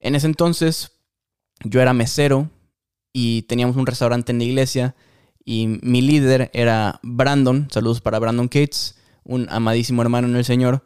En 0.00 0.14
ese 0.14 0.26
entonces 0.26 0.92
yo 1.64 1.80
era 1.80 1.94
mesero 1.94 2.50
y 3.12 3.42
teníamos 3.42 3.76
un 3.76 3.86
restaurante 3.86 4.32
en 4.32 4.38
la 4.38 4.44
iglesia 4.44 4.94
y 5.46 5.78
mi 5.80 6.02
líder 6.02 6.50
era 6.52 7.00
Brandon, 7.02 7.68
saludos 7.70 8.02
para 8.02 8.18
Brandon 8.18 8.48
Cates, 8.48 8.96
un 9.24 9.46
amadísimo 9.48 10.02
hermano 10.02 10.28
en 10.28 10.36
el 10.36 10.44
Señor. 10.44 10.84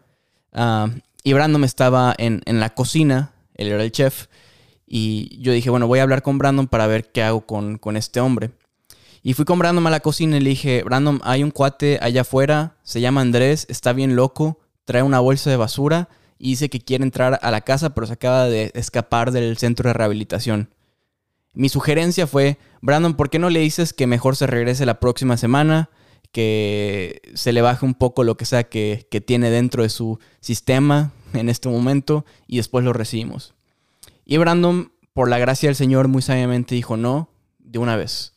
Ah, 0.53 0.89
y 1.25 1.33
Brandon 1.33 1.65
estaba 1.65 2.15
en, 2.17 2.43
en 2.45 2.61
la 2.61 2.71
cocina, 2.71 3.33
él 3.55 3.69
era 3.69 3.83
el 3.83 3.91
chef, 3.91 4.29
y 4.93 5.41
yo 5.41 5.53
dije, 5.53 5.71
bueno, 5.71 5.87
voy 5.87 6.01
a 6.01 6.03
hablar 6.03 6.21
con 6.21 6.37
Brandon 6.37 6.67
para 6.67 6.89
ver 6.89 7.13
qué 7.13 7.23
hago 7.23 7.43
con, 7.43 7.97
este 7.97 8.19
hombre. 8.19 8.51
Y 9.23 9.35
fui 9.35 9.45
con 9.45 9.61
Brandon 9.61 9.87
a 9.87 9.91
la 9.91 10.01
cocina 10.01 10.37
y 10.37 10.41
le 10.41 10.51
dije, 10.51 10.83
Brandon, 10.83 11.21
hay 11.23 11.45
un 11.45 11.53
cuate 11.53 12.01
allá 12.03 12.23
afuera, 12.23 12.77
se 12.83 13.01
llama 13.01 13.21
Andrés, 13.21 13.67
está 13.71 13.93
bien 13.93 14.17
loco, 14.17 14.59
trae 14.85 15.05
una 15.05 15.21
bolsa 15.21 15.49
de 15.49 15.57
basura 15.57 16.09
y 16.39 16.51
dice 16.51 16.69
que 16.69 16.81
quiere 16.81 17.05
entrar 17.05 17.39
a 17.41 17.51
la 17.53 17.61
casa, 17.61 17.95
pero 17.95 18.09
se 18.09 18.15
acaba 18.15 18.47
de 18.47 18.73
escapar 18.75 19.31
del 19.31 19.57
centro 19.59 19.89
de 19.89 19.93
rehabilitación. 19.93 20.75
Mi 21.55 21.69
sugerencia 21.69 22.27
fue, 22.27 22.59
Brandon, 22.83 23.15
¿por 23.15 23.31
qué 23.31 23.39
no 23.39 23.51
le 23.51 23.61
dices 23.61 23.93
que 23.93 24.07
mejor 24.07 24.37
se 24.37 24.47
regrese 24.47 24.87
la 24.87 25.01
próxima 25.01 25.37
semana? 25.37 25.91
Que 26.33 27.21
se 27.35 27.53
le 27.53 27.61
baje 27.61 27.85
un 27.85 27.95
poco 27.95 28.25
lo 28.25 28.37
que 28.37 28.45
sea 28.45 28.65
que, 28.65 29.07
tiene 29.27 29.51
dentro 29.51 29.83
de 29.83 29.89
su 29.89 30.19
sistema 30.41 31.13
en 31.35 31.49
este 31.49 31.69
momento 31.69 32.25
y 32.47 32.57
después 32.57 32.85
lo 32.85 32.93
recibimos. 32.93 33.55
Y 34.25 34.37
Brandon, 34.39 34.93
por 35.13 35.29
la 35.29 35.39
gracia 35.39 35.69
del 35.69 35.77
Señor, 35.77 36.09
muy 36.09 36.23
sabiamente 36.23 36.75
dijo 36.75 36.97
no 36.97 37.31
de 37.59 37.79
una 37.79 37.97
vez. 37.97 38.35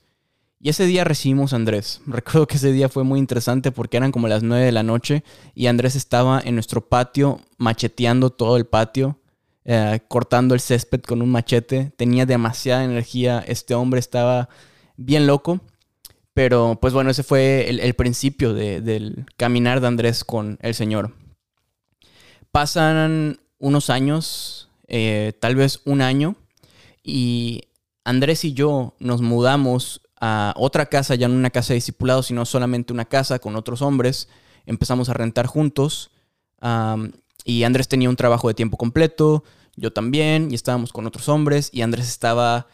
Y 0.60 0.70
ese 0.70 0.86
día 0.86 1.04
recibimos 1.04 1.54
a 1.54 1.58
Andrés. 1.58 2.02
Recuerdo 2.08 2.48
que 2.48 2.58
ese 2.58 2.72
día 2.72 2.90
fue 2.90 3.04
muy 3.04 3.20
interesante 3.20 3.72
porque 3.72 3.98
eran 3.98 4.12
como 4.12 4.28
las 4.28 4.44
9 4.44 4.66
de 4.66 4.72
la 4.72 4.84
noche 4.84 5.24
y 5.54 5.68
Andrés 5.68 5.96
estaba 5.96 6.42
en 6.44 6.56
nuestro 6.56 6.88
patio 6.88 7.42
macheteando 7.58 8.30
todo 8.30 8.58
el 8.58 8.66
patio, 8.66 9.20
eh, 9.66 10.00
cortando 10.08 10.54
el 10.54 10.62
césped 10.62 11.02
con 11.02 11.22
un 11.22 11.30
machete. 11.30 11.92
Tenía 11.98 12.26
demasiada 12.26 12.84
energía. 12.84 13.44
Este 13.48 13.74
hombre 13.76 14.00
estaba 14.00 14.50
bien 14.98 15.28
loco. 15.28 15.62
Pero 16.34 16.80
pues 16.82 16.94
bueno, 16.94 17.12
ese 17.12 17.24
fue 17.24 17.70
el, 17.70 17.94
principio 17.94 18.54
del 18.54 19.26
caminar 19.38 19.82
de 19.82 19.88
Andrés 19.88 20.24
con 20.24 20.58
el 20.62 20.74
Señor. 20.74 21.14
Pasan 22.52 23.40
unos 23.60 23.90
años, 23.92 24.70
eh, 24.88 25.34
tal 25.40 25.56
vez 25.56 25.82
un 25.86 26.02
año, 26.02 26.36
y 27.04 27.62
Andrés 28.04 28.46
y 28.46 28.54
yo 28.54 28.96
nos 29.00 29.22
mudamos 29.22 30.02
a 30.20 30.54
otra 30.58 30.88
casa, 30.88 31.16
ya 31.16 31.28
no 31.28 31.36
una 31.36 31.52
casa 31.52 31.74
de 31.74 31.76
discipulados, 31.76 32.28
sino 32.28 32.46
solamente 32.46 32.94
una 32.94 33.06
casa 33.06 33.38
con 33.38 33.56
otros 33.56 33.82
hombres. 33.84 34.28
Empezamos 34.66 35.10
a 35.10 35.14
rentar 35.14 35.46
juntos. 35.46 36.12
Y 37.44 37.64
Andrés 37.64 37.88
tenía 37.88 38.10
un 38.10 38.16
trabajo 38.16 38.48
de 38.48 38.54
tiempo 38.54 38.78
completo, 38.78 39.44
yo 39.76 39.92
también, 39.92 40.52
y 40.52 40.56
estábamos 40.56 40.94
con 40.94 41.06
otros 41.06 41.30
hombres, 41.30 41.70
y 41.72 41.82
Andrés 41.82 42.08
estaba 42.08 42.68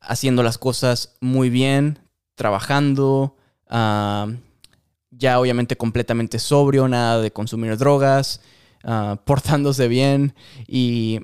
haciendo 0.00 0.42
las 0.42 0.58
cosas 0.58 1.16
muy 1.20 1.50
bien, 1.50 1.98
trabajando, 2.34 3.36
ya 5.10 5.38
obviamente 5.38 5.76
completamente 5.76 6.38
sobrio, 6.38 6.88
nada 6.88 7.20
de 7.20 7.30
consumir 7.30 7.76
drogas, 7.76 8.40
Ah, 8.84 9.20
portándose 9.24 9.88
bien 9.88 10.34
y 10.66 11.20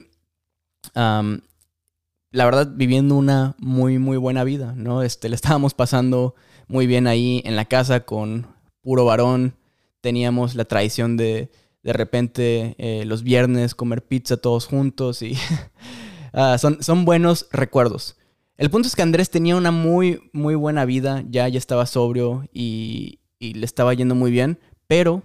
la 0.95 2.45
verdad 2.45 2.73
viviendo 2.75 3.15
una 3.15 3.55
muy, 3.59 3.99
muy 3.99 4.17
buena 4.17 4.45
vida, 4.45 4.75
¿no? 4.77 5.03
Este, 5.03 5.29
le 5.29 5.35
estábamos 5.35 5.75
pasando 5.75 6.35
muy 6.67 6.87
bien 6.87 7.07
ahí 7.07 7.43
en 7.45 7.57
la 7.57 7.65
casa 7.65 8.01
con 8.01 8.47
puro 8.83 9.05
varón. 9.05 9.55
Teníamos 10.01 10.55
la 10.55 10.65
tradición 10.65 11.17
de 11.17 11.51
de 11.83 11.93
repente 11.93 12.75
eh, 12.79 13.05
los 13.05 13.23
viernes 13.23 13.75
comer 13.75 14.03
pizza 14.07 14.37
todos 14.37 14.67
juntos 14.67 15.23
y 15.23 15.37
ah, 16.33 16.59
son, 16.59 16.83
son 16.83 17.05
buenos 17.05 17.49
recuerdos. 17.53 18.17
El 18.57 18.71
punto 18.71 18.89
es 18.89 18.97
que 18.97 19.03
Andrés 19.03 19.31
tenía 19.31 19.57
una 19.57 19.71
muy, 19.71 20.31
muy 20.33 20.57
buena 20.57 20.85
vida, 20.85 21.23
ya, 21.29 21.47
ya 21.49 21.59
estaba 21.59 21.87
sobrio 21.87 22.49
y, 22.53 23.21
y 23.39 23.55
le 23.55 23.65
estaba 23.65 23.95
yendo 23.95 24.15
muy 24.15 24.31
bien, 24.31 24.59
pero 24.89 25.23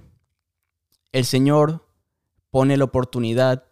el 1.11 1.25
Señor 1.25 1.85
pone 2.51 2.77
la 2.77 2.83
oportunidad 2.83 3.65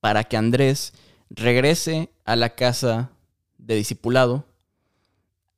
para 0.00 0.24
que 0.24 0.36
Andrés 0.36 0.92
regrese 1.30 2.10
a 2.24 2.36
la 2.36 2.54
casa 2.54 3.10
de 3.58 3.74
discipulado 3.74 4.44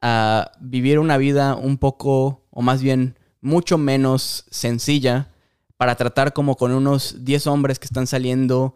a 0.01 0.53
vivir 0.61 0.99
una 0.99 1.17
vida 1.17 1.57
un 1.57 1.79
poco, 1.79 2.47
o 2.51 2.63
más 2.63 2.83
bien 2.83 3.19
mucho 3.41 3.79
menos 3.79 4.47
sencilla, 4.51 5.33
para 5.79 5.95
tratar 5.95 6.35
como 6.35 6.57
con 6.57 6.73
unos 6.73 7.25
10 7.25 7.47
hombres 7.47 7.79
que 7.79 7.87
están 7.87 8.07
saliendo 8.07 8.75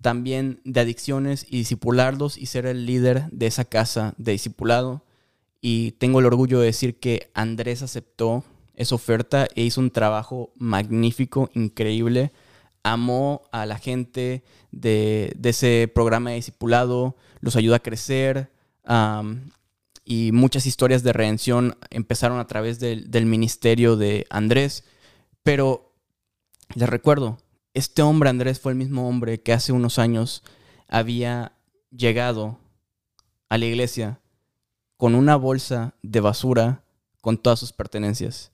también 0.00 0.60
de 0.64 0.80
adicciones 0.80 1.46
y 1.48 1.58
discipularlos 1.58 2.36
y 2.36 2.46
ser 2.46 2.66
el 2.66 2.84
líder 2.84 3.30
de 3.30 3.46
esa 3.46 3.64
casa 3.64 4.14
de 4.18 4.32
discipulado. 4.32 5.04
Y 5.60 5.92
tengo 5.92 6.18
el 6.18 6.26
orgullo 6.26 6.58
de 6.58 6.66
decir 6.66 6.98
que 6.98 7.30
Andrés 7.34 7.82
aceptó 7.82 8.42
esa 8.74 8.96
oferta 8.96 9.46
e 9.54 9.62
hizo 9.62 9.80
un 9.80 9.92
trabajo 9.92 10.52
magnífico, 10.56 11.50
increíble 11.54 12.32
amó 12.82 13.42
a 13.52 13.66
la 13.66 13.78
gente 13.78 14.42
de, 14.70 15.36
ese 15.42 15.90
programa 15.92 16.30
de 16.30 16.36
discipulado, 16.36 17.16
los 17.40 17.56
ayudó 17.56 17.74
a 17.74 17.80
crecer 17.80 18.50
y 20.04 20.32
muchas 20.32 20.66
historias 20.66 21.02
de 21.02 21.12
redención 21.12 21.76
empezaron 21.90 22.38
a 22.38 22.46
través 22.46 22.78
del, 22.80 23.10
del 23.10 23.26
ministerio 23.26 23.96
de 23.96 24.26
Andrés. 24.30 24.84
Pero 25.42 25.87
les 26.74 26.88
recuerdo, 26.88 27.38
este 27.74 28.02
hombre 28.02 28.30
Andrés 28.30 28.60
fue 28.60 28.72
el 28.72 28.78
mismo 28.78 29.08
hombre 29.08 29.40
que 29.40 29.52
hace 29.52 29.72
unos 29.72 29.98
años 29.98 30.42
había 30.88 31.52
llegado 31.90 32.58
a 33.48 33.58
la 33.58 33.66
iglesia 33.66 34.20
con 34.96 35.14
una 35.14 35.36
bolsa 35.36 35.94
de 36.02 36.20
basura 36.20 36.84
con 37.20 37.38
todas 37.38 37.58
sus 37.58 37.72
pertenencias. 37.72 38.52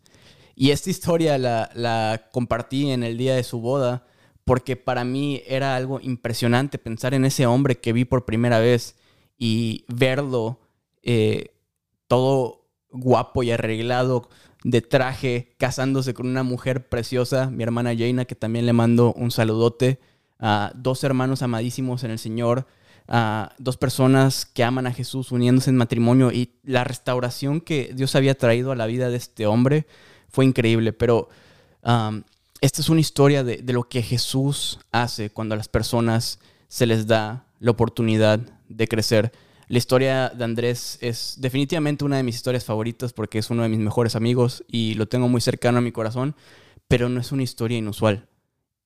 Y 0.54 0.70
esta 0.70 0.90
historia 0.90 1.38
la, 1.38 2.28
compartí 2.32 2.90
en 2.90 3.02
el 3.02 3.18
día 3.18 3.34
de 3.34 3.42
su 3.42 3.60
boda 3.60 4.06
porque 4.44 4.76
para 4.76 5.04
mí 5.04 5.42
era 5.46 5.74
algo 5.74 6.00
impresionante 6.00 6.78
pensar 6.78 7.14
en 7.14 7.24
ese 7.24 7.46
hombre 7.46 7.80
que 7.80 7.92
vi 7.92 8.04
por 8.04 8.24
primera 8.24 8.58
vez 8.58 8.96
y 9.38 9.84
verlo 9.88 10.60
eh, 11.02 11.54
todo 12.08 12.68
guapo 12.90 13.42
y 13.42 13.50
arreglado, 13.50 14.28
de 14.64 14.80
traje, 14.80 15.54
casándose 15.58 16.14
con 16.14 16.26
una 16.26 16.42
mujer 16.42 16.88
preciosa, 16.88 17.50
mi 17.50 17.62
hermana 17.62 17.94
Jaina, 17.96 18.24
que 18.24 18.34
también 18.34 18.66
le 18.66 18.72
mando 18.72 19.12
un 19.12 19.30
saludote, 19.30 20.00
a 20.40 20.72
dos 20.74 21.04
hermanos 21.04 21.42
amadísimos 21.42 22.02
en 22.02 22.10
el 22.10 22.18
Señor, 22.18 22.66
a 23.06 23.54
dos 23.58 23.76
personas 23.76 24.46
que 24.46 24.64
aman 24.64 24.86
a 24.86 24.92
Jesús 24.92 25.30
uniéndose 25.30 25.70
en 25.70 25.76
matrimonio 25.76 26.32
y 26.32 26.54
la 26.64 26.82
restauración 26.82 27.60
que 27.60 27.92
Dios 27.94 28.16
había 28.16 28.34
traído 28.36 28.72
a 28.72 28.76
la 28.76 28.86
vida 28.86 29.10
de 29.10 29.18
este 29.18 29.46
hombre 29.46 29.86
fue 30.28 30.46
increíble, 30.46 30.92
pero 30.92 31.28
esta 32.60 32.80
es 32.80 32.88
una 32.88 33.00
historia 33.00 33.44
de 33.44 33.72
lo 33.72 33.84
que 33.84 34.02
Jesús 34.02 34.80
hace 34.90 35.28
cuando 35.30 35.54
a 35.54 35.58
las 35.58 35.68
personas 35.68 36.40
se 36.68 36.86
les 36.86 37.06
da 37.06 37.46
la 37.60 37.70
oportunidad 37.70 38.40
de 38.68 38.88
crecer. 38.88 39.32
La 39.68 39.78
historia 39.78 40.28
de 40.28 40.44
Andrés 40.44 40.98
es 41.00 41.36
definitivamente 41.38 42.04
una 42.04 42.16
de 42.16 42.22
mis 42.22 42.36
historias 42.36 42.64
favoritas 42.64 43.12
porque 43.12 43.38
es 43.38 43.50
uno 43.50 43.62
de 43.62 43.68
mis 43.68 43.78
mejores 43.78 44.14
amigos 44.16 44.64
y 44.68 44.94
lo 44.94 45.08
tengo 45.08 45.28
muy 45.28 45.40
cercano 45.40 45.78
a 45.78 45.80
mi 45.80 45.92
corazón, 45.92 46.36
pero 46.88 47.08
no 47.08 47.20
es 47.20 47.32
una 47.32 47.42
historia 47.42 47.78
inusual 47.78 48.28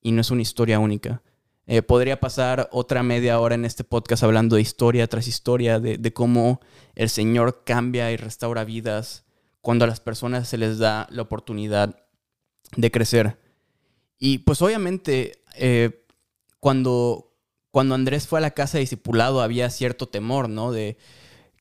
y 0.00 0.12
no 0.12 0.20
es 0.20 0.30
una 0.30 0.42
historia 0.42 0.78
única. 0.78 1.22
Eh, 1.66 1.82
podría 1.82 2.18
pasar 2.18 2.68
otra 2.72 3.02
media 3.02 3.38
hora 3.40 3.54
en 3.54 3.66
este 3.66 3.84
podcast 3.84 4.22
hablando 4.22 4.56
de 4.56 4.62
historia 4.62 5.06
tras 5.06 5.28
historia, 5.28 5.80
de, 5.80 6.12
cómo 6.14 6.60
el 6.94 7.10
Señor 7.10 7.62
cambia 7.64 8.10
y 8.10 8.16
restaura 8.16 8.64
vidas 8.64 9.26
cuando 9.60 9.84
a 9.84 9.88
las 9.88 10.00
personas 10.00 10.48
se 10.48 10.56
les 10.56 10.78
da 10.78 11.06
la 11.10 11.22
oportunidad 11.22 12.02
de 12.74 12.90
crecer. 12.90 13.38
Y 14.18 14.38
pues 14.38 14.62
obviamente 14.62 15.42
eh, 15.56 16.06
cuando, 16.58 17.27
cuando 17.78 17.94
Andrés 17.94 18.26
fue 18.26 18.40
a 18.40 18.42
la 18.42 18.50
casa 18.50 18.76
de 18.76 18.80
discipulado 18.80 19.40
había 19.40 19.70
cierto 19.70 20.08
temor, 20.08 20.48
¿no? 20.48 20.72
De, 20.72 20.98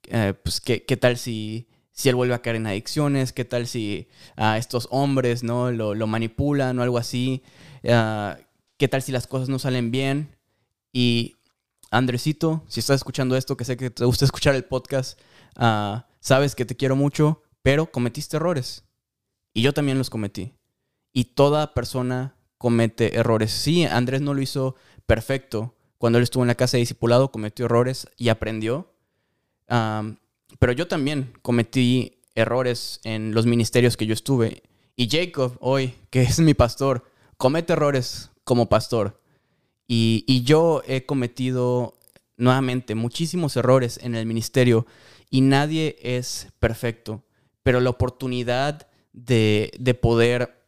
eh, 0.07 0.33
pues, 0.41 0.59
¿qué, 0.59 0.83
¿qué, 0.83 0.97
tal 0.97 1.15
si, 1.15 1.67
si 1.91 2.09
él 2.09 2.15
vuelve 2.15 2.33
a 2.33 2.41
caer 2.41 2.55
en 2.55 2.65
adicciones? 2.65 3.33
¿Qué 3.33 3.45
tal 3.45 3.67
si 3.67 4.07
uh, 4.35 4.55
estos 4.57 4.87
hombres, 4.89 5.43
¿no? 5.43 5.69
Lo, 5.69 6.07
manipulan 6.07 6.79
o 6.79 6.81
algo 6.81 6.97
así? 6.97 7.43
Uh, 7.83 8.31
¿Qué 8.77 8.87
tal 8.87 9.03
si 9.03 9.11
las 9.11 9.27
cosas 9.27 9.47
no 9.47 9.59
salen 9.59 9.91
bien? 9.91 10.35
Y 10.91 11.35
Andresito, 11.91 12.63
si 12.67 12.79
estás 12.79 12.95
escuchando 12.95 13.37
esto, 13.37 13.55
que 13.55 13.65
sé 13.65 13.77
que 13.77 13.91
te 13.91 14.03
gusta 14.03 14.25
escuchar 14.25 14.55
el 14.55 14.65
podcast, 14.65 15.21
uh, 15.59 15.99
sabes 16.19 16.55
que 16.55 16.65
te 16.65 16.75
quiero 16.75 16.95
mucho, 16.95 17.43
pero 17.61 17.91
cometiste 17.91 18.37
errores. 18.37 18.85
Y 19.53 19.61
yo 19.61 19.71
también 19.71 19.99
los 19.99 20.09
cometí. 20.09 20.55
Y 21.13 21.25
toda 21.25 21.75
persona 21.75 22.33
comete 22.57 23.19
errores. 23.19 23.51
Sí, 23.51 23.85
Andrés 23.85 24.21
no 24.21 24.33
lo 24.33 24.41
hizo 24.41 24.73
perfecto, 25.05 25.76
cuando 25.97 26.19
él 26.19 26.23
estuvo 26.23 26.43
en 26.43 26.47
la 26.47 26.55
casa 26.55 26.77
de 26.77 26.81
discipulado, 26.81 27.31
cometió 27.31 27.65
errores 27.65 28.07
y 28.17 28.29
aprendió. 28.29 28.93
Pero 29.67 30.71
yo 30.73 30.87
también 30.87 31.33
cometí 31.41 32.19
errores 32.35 32.99
en 33.03 33.33
los 33.33 33.45
ministerios 33.45 33.97
que 33.97 34.05
yo 34.05 34.13
estuve. 34.13 34.63
Y 34.95 35.09
Jacob, 35.09 35.57
hoy, 35.59 35.93
que 36.09 36.21
es 36.21 36.39
mi 36.39 36.53
pastor, 36.53 37.03
comete 37.37 37.73
errores 37.73 38.31
como 38.43 38.69
pastor. 38.69 39.21
Y, 39.87 40.23
y 40.27 40.43
yo 40.43 40.81
he 40.85 41.05
cometido 41.05 41.97
nuevamente 42.35 42.95
muchísimos 42.95 43.55
errores 43.57 43.99
en 44.01 44.15
el 44.15 44.25
ministerio 44.25 44.85
y 45.29 45.41
nadie 45.41 45.97
es 46.01 46.47
perfecto. 46.59 47.23
Pero 47.63 47.79
la 47.79 47.89
oportunidad 47.89 48.87
de, 49.13 49.71
de 49.79 49.93
poder 49.93 50.63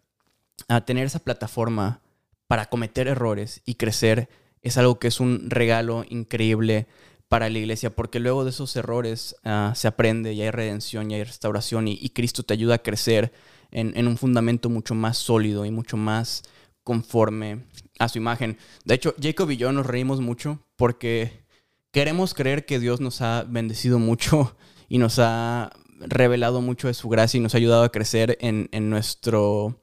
uh, 0.69 0.81
tener 0.81 1.05
esa 1.05 1.19
plataforma 1.19 2.01
para 2.47 2.65
cometer 2.67 3.07
errores 3.07 3.61
y 3.65 3.75
crecer 3.75 4.27
es 4.61 4.77
algo 4.77 4.99
que 4.99 5.07
es 5.07 5.19
un 5.19 5.49
regalo 5.49 6.05
increíble 6.09 6.87
para 7.27 7.49
la 7.49 7.59
iglesia, 7.59 7.91
porque 7.91 8.19
luego 8.19 8.43
de 8.43 8.49
esos 8.49 8.75
errores 8.75 9.35
uh, 9.45 9.73
se 9.75 9.87
aprende 9.87 10.33
y 10.33 10.41
hay 10.41 10.51
redención 10.51 11.09
y 11.09 11.15
hay 11.15 11.23
restauración 11.23 11.87
y, 11.87 11.97
y 12.01 12.09
Cristo 12.09 12.43
te 12.43 12.55
ayuda 12.55 12.75
a 12.75 12.83
crecer 12.83 13.31
en, 13.71 13.95
en, 13.95 14.07
un 14.07 14.17
fundamento 14.17 14.67
mucho 14.69 14.95
más 14.95 15.17
sólido 15.17 15.63
y 15.63 15.71
mucho 15.71 15.95
más 15.95 16.43
conforme 16.83 17.65
a 17.99 18.09
su 18.09 18.17
imagen. 18.17 18.57
De 18.83 18.95
hecho, 18.95 19.13
Jacob 19.21 19.51
y 19.51 19.57
yo 19.57 19.71
nos 19.71 19.85
reímos 19.85 20.21
mucho 20.21 20.59
porque 20.75 21.43
queremos 21.91 22.33
creer 22.33 22.65
que 22.65 22.79
Dios 22.79 22.99
nos 22.99 23.21
ha 23.21 23.43
bendecido 23.43 23.99
mucho 23.99 24.55
y 24.89 24.97
nos 24.97 25.19
ha 25.19 25.69
revelado 25.99 26.61
mucho 26.61 26.87
de 26.87 26.95
su 26.95 27.09
gracia 27.09 27.37
y 27.37 27.41
nos 27.41 27.53
ha 27.53 27.57
ayudado 27.57 27.83
a 27.83 27.91
crecer 27.91 28.37
en, 28.41 28.69
en 28.71 28.89
nuestro 28.89 29.79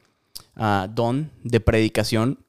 uh, 0.57 0.89
don 0.93 1.31
de 1.45 1.61
predicación 1.61 2.46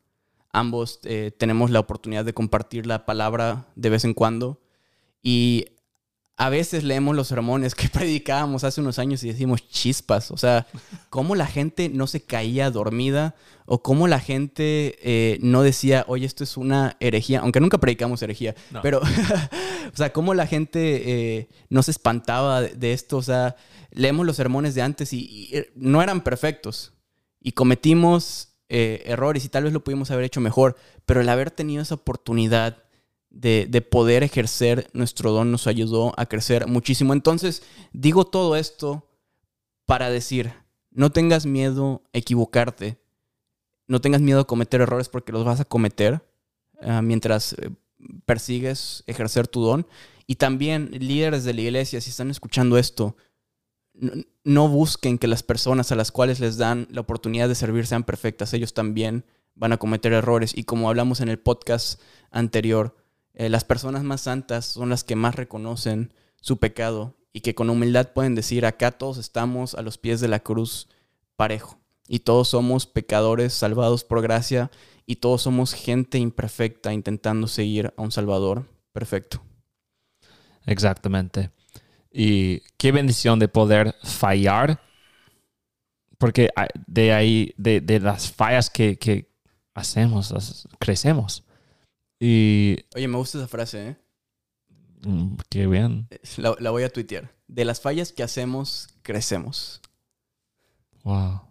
ambos 0.52 1.00
eh, 1.04 1.32
tenemos 1.38 1.72
la 1.72 1.80
oportunidad 1.80 2.26
de 2.26 2.34
compartir 2.34 2.86
la 2.88 3.06
palabra 3.06 3.68
de 3.76 3.90
vez 3.90 4.04
en 4.06 4.14
cuando. 4.14 4.62
Y 5.22 5.66
a 6.38 6.50
veces 6.50 6.84
leemos 6.84 7.16
los 7.16 7.28
sermones 7.28 7.74
que 7.76 7.90
predicábamos 7.94 8.64
hace 8.64 8.80
unos 8.80 9.00
años 9.00 9.24
y 9.24 9.30
decimos 9.30 9.68
chispas, 9.68 10.32
o 10.32 10.38
sea, 10.38 10.68
cómo 11.10 11.36
la 11.36 11.48
gente 11.48 11.90
no 11.90 12.08
se 12.08 12.22
caía 12.22 12.70
dormida 12.72 13.36
o 13.66 13.82
cómo 13.82 14.08
la 14.08 14.20
gente 14.20 14.98
eh, 15.02 15.40
no 15.42 15.64
decía, 15.64 16.06
oye, 16.08 16.26
esto 16.26 16.44
es 16.44 16.56
una 16.56 16.96
herejía, 17.00 17.40
aunque 17.40 17.60
nunca 17.60 17.80
predicamos 17.80 18.22
herejía, 18.22 18.56
no. 18.72 18.82
pero, 18.82 19.02
o 19.94 19.98
sea, 19.98 20.14
cómo 20.14 20.34
la 20.34 20.48
gente 20.48 20.80
eh, 21.40 21.50
no 21.70 21.84
se 21.84 21.92
espantaba 21.92 22.62
de, 22.62 22.94
esto, 22.94 23.18
o 23.18 23.24
sea, 23.24 23.56
leemos 23.92 24.26
los 24.26 24.38
sermones 24.38 24.76
de 24.76 24.84
antes 24.84 25.12
y, 25.12 25.20
y 25.20 25.66
no 25.76 26.02
eran 26.02 26.22
perfectos. 26.22 26.94
Y 27.42 27.54
cometimos 27.54 28.57
eh, 28.70 29.04
errores 29.06 29.46
y 29.46 29.50
tal 29.50 29.64
vez 29.64 29.74
lo 29.74 29.84
pudimos 29.84 30.12
haber 30.12 30.26
hecho 30.26 30.42
mejor, 30.42 30.76
pero 31.06 31.22
el 31.22 31.30
haber 31.30 31.52
tenido 31.52 31.82
esa 31.82 31.96
oportunidad 31.96 32.84
de, 33.30 33.68
de, 33.70 33.82
poder 33.82 34.24
ejercer 34.24 34.90
nuestro 34.94 35.32
don 35.32 35.52
nos 35.52 35.68
ayudó 35.68 36.14
a 36.18 36.26
crecer 36.26 36.68
muchísimo. 36.68 37.14
Entonces, 37.14 37.64
digo 37.94 38.26
todo 38.26 38.56
esto 38.56 39.08
para 39.86 40.10
decir, 40.10 40.54
no 40.92 41.12
tengas 41.12 41.46
miedo 41.46 42.02
a 42.14 42.18
equivocarte, 42.18 42.98
no 43.88 44.02
tengas 44.02 44.22
miedo 44.22 44.42
a 44.42 44.48
cometer 44.48 44.82
errores 44.82 45.10
porque 45.10 45.32
los 45.32 45.46
vas 45.46 45.60
a 45.60 45.66
cometer 45.66 46.22
uh, 46.82 47.02
mientras 47.02 47.54
eh, 47.54 47.70
persigues 48.26 49.04
ejercer 49.08 49.48
tu 49.48 49.62
don. 49.62 49.88
Y 50.26 50.36
también 50.36 50.90
líderes 50.92 51.46
de 51.46 51.54
la 51.54 51.62
iglesia, 51.62 52.02
si 52.02 52.10
están 52.10 52.30
escuchando 52.30 52.78
esto, 52.78 53.16
no 54.44 54.68
busquen 54.68 55.18
que 55.18 55.28
las 55.28 55.44
personas 55.44 55.92
a 55.92 55.96
las 55.96 56.12
cuales 56.12 56.40
les 56.40 56.58
dan 56.58 56.88
la 56.92 57.02
oportunidad 57.02 57.48
de 57.48 57.56
servir 57.56 57.88
sean 57.88 58.04
perfectas. 58.04 58.54
Ellos 58.54 58.74
también 58.74 59.26
van 59.56 59.74
a 59.74 59.78
cometer 59.78 60.14
errores. 60.14 60.56
Y 60.56 60.64
como 60.64 60.90
hablamos 60.90 61.20
en 61.22 61.30
el 61.30 61.40
podcast 61.40 62.00
anterior, 62.32 62.96
eh, 63.34 63.50
las 63.50 63.64
personas 63.64 64.04
más 64.04 64.22
santas 64.22 64.66
son 64.66 64.90
las 64.90 65.04
que 65.04 65.16
más 65.16 65.36
reconocen 65.36 66.14
su 66.42 66.58
pecado 66.58 67.16
y 67.34 67.42
que 67.42 67.56
con 67.56 67.70
humildad 67.70 68.14
pueden 68.14 68.36
decir, 68.36 68.66
acá 68.66 68.92
todos 68.92 69.18
estamos 69.18 69.76
a 69.76 69.82
los 69.82 69.98
pies 69.98 70.22
de 70.22 70.28
la 70.28 70.40
cruz 70.40 70.88
parejo. 71.36 71.80
Y 72.08 72.20
todos 72.20 72.48
somos 72.50 72.86
pecadores 72.86 73.54
salvados 73.54 74.04
por 74.04 74.22
gracia 74.22 74.72
y 75.06 75.18
todos 75.18 75.42
somos 75.42 75.74
gente 75.74 76.18
imperfecta 76.18 76.94
intentando 76.94 77.48
seguir 77.48 77.94
a 77.98 78.02
un 78.02 78.12
Salvador 78.12 78.66
perfecto. 78.94 79.42
Exactamente. 80.66 81.52
Y 82.12 82.62
qué 82.78 82.92
bendición 82.92 83.40
de 83.40 83.48
poder 83.48 83.96
fallar, 84.04 84.82
porque 86.18 86.50
de 86.88 87.14
ahí, 87.14 87.54
de, 87.58 87.82
de 87.82 88.00
las 88.00 88.32
fallas 88.32 88.70
que, 88.70 88.98
que, 88.98 89.28
hacemos, 89.78 90.68
crecemos. 90.80 91.44
Y... 92.20 92.78
Oye, 92.96 93.08
me 93.08 93.18
gusta 93.18 93.38
esa 93.38 93.48
frase, 93.48 93.90
¿eh? 93.90 93.98
Mm, 95.06 95.36
qué 95.50 95.68
bien. 95.68 96.08
La, 96.38 96.56
la 96.60 96.72
voy 96.72 96.84
a 96.84 96.90
tuitear. 96.90 97.32
De 97.48 97.64
las 97.64 97.80
fallas 97.80 98.12
que 98.12 98.24
hacemos, 98.24 98.90
crecemos. 99.04 99.82
Wow. 101.04 101.42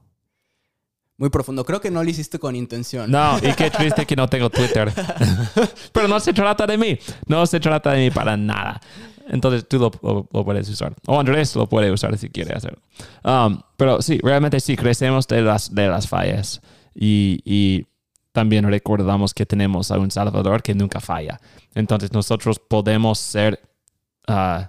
Muy 1.18 1.30
profundo. 1.30 1.64
Creo 1.64 1.80
que 1.80 1.90
no 1.90 2.02
lo 2.02 2.10
hiciste 2.10 2.38
con 2.38 2.56
intención. 2.56 3.10
No, 3.10 3.38
y 3.38 3.52
qué 3.54 3.70
triste 3.76 4.04
que 4.04 4.16
no 4.16 4.28
tengo 4.28 4.50
Twitter. 4.50 4.92
Pero 5.92 6.08
no 6.08 6.20
se 6.20 6.32
trata 6.32 6.66
de 6.66 6.76
mí. 6.76 6.98
No 7.26 7.46
se 7.46 7.60
trata 7.60 7.92
de 7.92 8.04
mí 8.04 8.10
para 8.10 8.36
nada. 8.36 8.80
Entonces 9.28 9.66
tú 9.68 9.78
lo, 9.78 9.90
lo, 10.02 10.28
lo, 10.32 10.44
puedes 10.44 10.68
usar. 10.68 10.94
O 11.06 11.18
Andrés 11.18 11.54
lo 11.56 11.68
puede 11.68 11.90
usar 11.90 12.16
si 12.16 12.30
quiere 12.30 12.54
hacerlo. 12.54 12.80
Um, 13.24 13.60
pero 13.76 14.00
sí, 14.00 14.18
realmente 14.22 14.60
sí, 14.60 14.76
crecemos 14.76 15.26
de 15.26 15.42
las, 15.42 15.74
de 15.74 15.88
las 15.88 16.08
fallas. 16.08 16.60
Y, 16.94 17.40
y, 17.44 17.86
también 18.32 18.68
recordamos 18.68 19.32
que 19.32 19.46
tenemos 19.46 19.90
a 19.90 19.98
un 19.98 20.10
Salvador 20.10 20.62
que 20.62 20.74
nunca 20.74 21.00
falla. 21.00 21.40
Entonces 21.74 22.12
nosotros 22.12 22.58
podemos 22.58 23.18
ser 23.18 23.58
uh, 24.28 24.60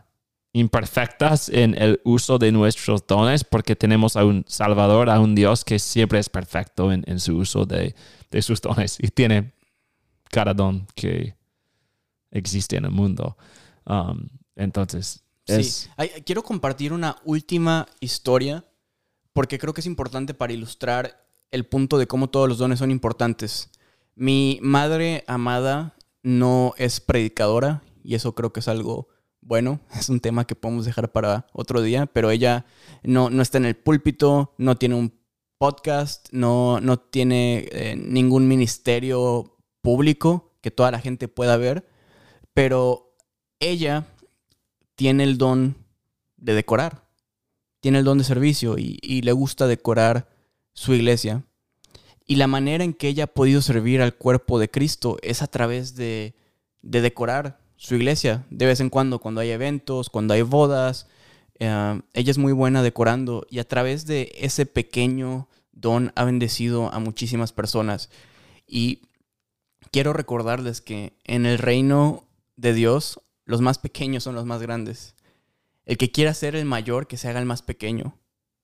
imperfectas 0.54 1.50
en 1.50 1.76
el 1.78 2.00
uso 2.06 2.38
de 2.38 2.54
nuestros 2.54 3.06
dones 3.06 3.44
porque 3.44 3.76
tenemos 3.76 4.16
a 4.16 4.24
un 4.24 4.46
Salvador, 4.48 5.10
a 5.10 5.20
un 5.20 5.36
Dios 5.36 5.66
que 5.66 5.80
siempre 5.80 6.18
es 6.20 6.30
perfecto 6.30 6.94
en, 6.94 7.04
en 7.08 7.20
su 7.20 7.36
uso 7.36 7.66
de, 7.66 7.94
de 8.32 8.42
sus 8.42 8.62
dones 8.62 8.98
y 9.02 9.10
tiene 9.10 9.52
cada 10.32 10.54
don 10.54 10.88
que 10.96 11.36
existe 12.32 12.78
en 12.78 12.86
el 12.86 12.92
mundo. 12.92 13.38
Um, 13.86 14.30
entonces, 14.58 15.24
es... 15.46 15.68
sí. 15.68 15.90
Ay, 15.96 16.10
quiero 16.26 16.44
compartir 16.44 16.92
una 16.92 17.18
última 17.24 17.88
historia 18.00 18.66
porque 19.34 19.60
creo 19.60 19.74
que 19.74 19.82
es 19.82 19.88
importante 19.88 20.34
para 20.34 20.54
ilustrar 20.54 21.26
el 21.52 21.66
punto 21.66 21.98
de 21.98 22.08
cómo 22.08 22.30
todos 22.30 22.50
los 22.50 22.58
dones 22.58 22.80
son 22.80 22.92
importantes. 22.92 23.70
Mi 24.16 24.60
madre 24.62 25.24
amada 25.28 25.96
no 26.24 26.74
es 26.78 27.00
predicadora 27.00 27.84
y 28.04 28.16
eso 28.16 28.36
creo 28.36 28.52
que 28.52 28.60
es 28.60 28.68
algo 28.68 29.08
bueno, 29.42 29.80
es 29.98 30.10
un 30.10 30.20
tema 30.20 30.46
que 30.46 30.56
podemos 30.56 30.86
dejar 30.86 31.12
para 31.12 31.48
otro 31.54 31.82
día, 31.82 32.06
pero 32.08 32.32
ella 32.32 32.66
no, 33.04 33.30
no 33.30 33.42
está 33.42 33.58
en 33.58 33.66
el 33.66 33.76
púlpito, 33.76 34.54
no 34.58 34.76
tiene 34.76 34.96
un 34.96 35.14
podcast, 35.58 36.28
no, 36.32 36.82
no 36.82 36.98
tiene 36.98 37.68
eh, 37.72 37.96
ningún 37.96 38.48
ministerio 38.48 39.58
público 39.82 40.54
que 40.62 40.72
toda 40.72 40.92
la 40.92 41.00
gente 41.00 41.28
pueda 41.28 41.58
ver, 41.58 41.88
pero 42.54 43.16
ella 43.60 44.08
tiene 44.98 45.24
el 45.24 45.38
don 45.38 45.78
de 46.38 46.56
decorar, 46.56 47.04
tiene 47.80 48.00
el 48.00 48.04
don 48.04 48.18
de 48.18 48.24
servicio 48.24 48.78
y, 48.78 49.22
le 49.22 49.32
gusta 49.32 49.68
decorar 49.68 50.28
su 50.74 50.94
iglesia. 50.94 51.44
Y 52.26 52.36
la 52.36 52.48
manera 52.48 52.84
en 52.84 52.94
que 52.94 53.08
ella 53.08 53.26
ha 53.26 53.28
podido 53.28 53.62
servir 53.62 54.02
al 54.02 54.16
cuerpo 54.16 54.60
de 54.60 54.70
Cristo 54.70 55.18
es 55.22 55.42
a 55.42 55.48
través 55.48 55.96
de, 55.96 56.36
de 56.82 57.02
decorar 57.02 57.60
su 57.78 57.96
iglesia 57.96 58.46
de 58.50 58.66
vez 58.66 58.80
en 58.80 58.90
cuando, 58.90 59.20
cuando 59.20 59.40
hay 59.40 59.52
eventos, 59.52 60.10
cuando 60.10 60.34
hay 60.34 60.42
bodas. 60.42 61.08
Eh, 61.60 62.02
ella 62.14 62.32
es 62.32 62.40
muy 62.40 62.52
buena 62.52 62.82
decorando 62.82 63.46
y 63.50 63.60
a 63.60 63.68
través 63.68 64.08
de 64.08 64.32
ese 64.36 64.66
pequeño 64.66 65.48
don 65.72 66.12
ha 66.16 66.24
bendecido 66.24 66.92
a 66.92 67.00
muchísimas 67.00 67.54
personas. 67.54 68.10
Y 68.66 69.04
quiero 69.92 70.12
recordarles 70.12 70.82
que 70.82 71.14
en 71.24 71.46
el 71.46 71.60
reino 71.60 72.24
de 72.56 72.74
Dios, 72.74 73.22
los 73.48 73.62
más 73.62 73.80
pequeños 73.80 74.24
son 74.24 74.36
los 74.36 74.46
más 74.46 74.62
grandes. 74.62 75.16
El 75.86 75.98
que 75.98 76.12
quiera 76.12 76.34
ser 76.34 76.56
el 76.56 76.66
mayor, 76.66 77.08
que 77.08 77.16
se 77.16 77.30
haga 77.30 77.40
el 77.40 77.46
más 77.46 77.62
pequeño. 77.62 78.20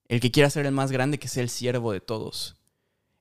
El 0.10 0.19
que 0.19 0.30
quiera 0.30 0.50
ser 0.50 0.65
el 0.65 0.74
más 0.74 0.91
grande, 0.91 1.17
que 1.17 1.30
sea 1.30 1.41
el 1.41 1.50
siervo 1.50 1.93
de 1.93 2.02
todos. 2.02 2.58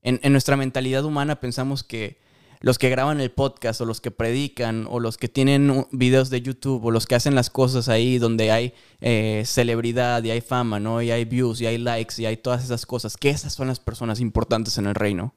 En, 0.02 0.20
nuestra 0.32 0.56
mentalidad 0.56 1.04
humana 1.04 1.38
pensamos 1.38 1.84
que 1.84 2.20
los 2.60 2.78
que 2.78 2.90
graban 2.90 3.20
el 3.20 3.30
podcast 3.30 3.80
o 3.80 3.84
los 3.84 4.00
que 4.00 4.10
predican 4.10 4.88
o 4.90 4.98
los 4.98 5.16
que 5.16 5.28
tienen 5.28 5.86
videos 5.92 6.30
de 6.30 6.42
YouTube 6.42 6.84
o 6.84 6.90
los 6.90 7.06
que 7.06 7.14
hacen 7.14 7.36
las 7.36 7.48
cosas 7.48 7.88
ahí 7.88 8.18
donde 8.18 8.50
hay 8.50 8.74
eh, 9.00 9.44
celebridad 9.46 10.24
y 10.24 10.32
hay 10.32 10.40
fama, 10.40 10.80
¿no? 10.80 11.00
Y 11.00 11.12
hay 11.12 11.24
views 11.24 11.60
y 11.60 11.66
hay 11.66 11.78
likes 11.78 12.20
y 12.20 12.26
hay 12.26 12.36
todas 12.36 12.64
esas 12.64 12.86
cosas, 12.86 13.16
que 13.16 13.30
esas 13.30 13.54
son 13.54 13.68
las 13.68 13.78
personas 13.78 14.18
importantes 14.18 14.78
en 14.78 14.86
el 14.86 14.96
reino. 14.96 15.32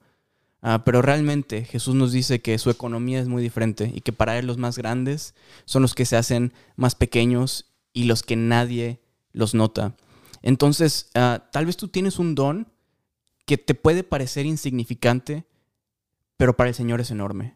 Ah, 0.67 0.83
pero 0.83 1.03
realmente 1.03 1.63
Jesús 1.63 1.93
nos 1.93 2.11
dice 2.11 2.41
que 2.41 2.57
su 2.57 2.71
economía 2.71 3.19
es 3.19 3.27
muy 3.27 3.43
diferente 3.43 3.91
y 3.93 4.01
que 4.01 4.11
para 4.11 4.39
él 4.39 4.47
los 4.47 4.57
más 4.57 4.79
grandes 4.79 5.35
son 5.65 5.83
los 5.83 5.93
que 5.93 6.05
se 6.05 6.17
hacen 6.17 6.53
más 6.75 6.95
pequeños 6.95 7.67
y 7.93 8.05
los 8.05 8.23
que 8.23 8.35
nadie 8.35 8.99
los 9.31 9.53
nota. 9.53 9.95
Entonces, 10.41 11.11
ah, 11.13 11.49
tal 11.51 11.67
vez 11.67 11.77
tú 11.77 11.89
tienes 11.89 12.17
un 12.17 12.33
don 12.33 12.67
que 13.45 13.59
te 13.59 13.75
puede 13.75 14.03
parecer 14.03 14.47
insignificante, 14.47 15.45
pero 16.35 16.57
para 16.57 16.69
el 16.69 16.75
Señor 16.75 16.99
es 16.99 17.11
enorme. 17.11 17.55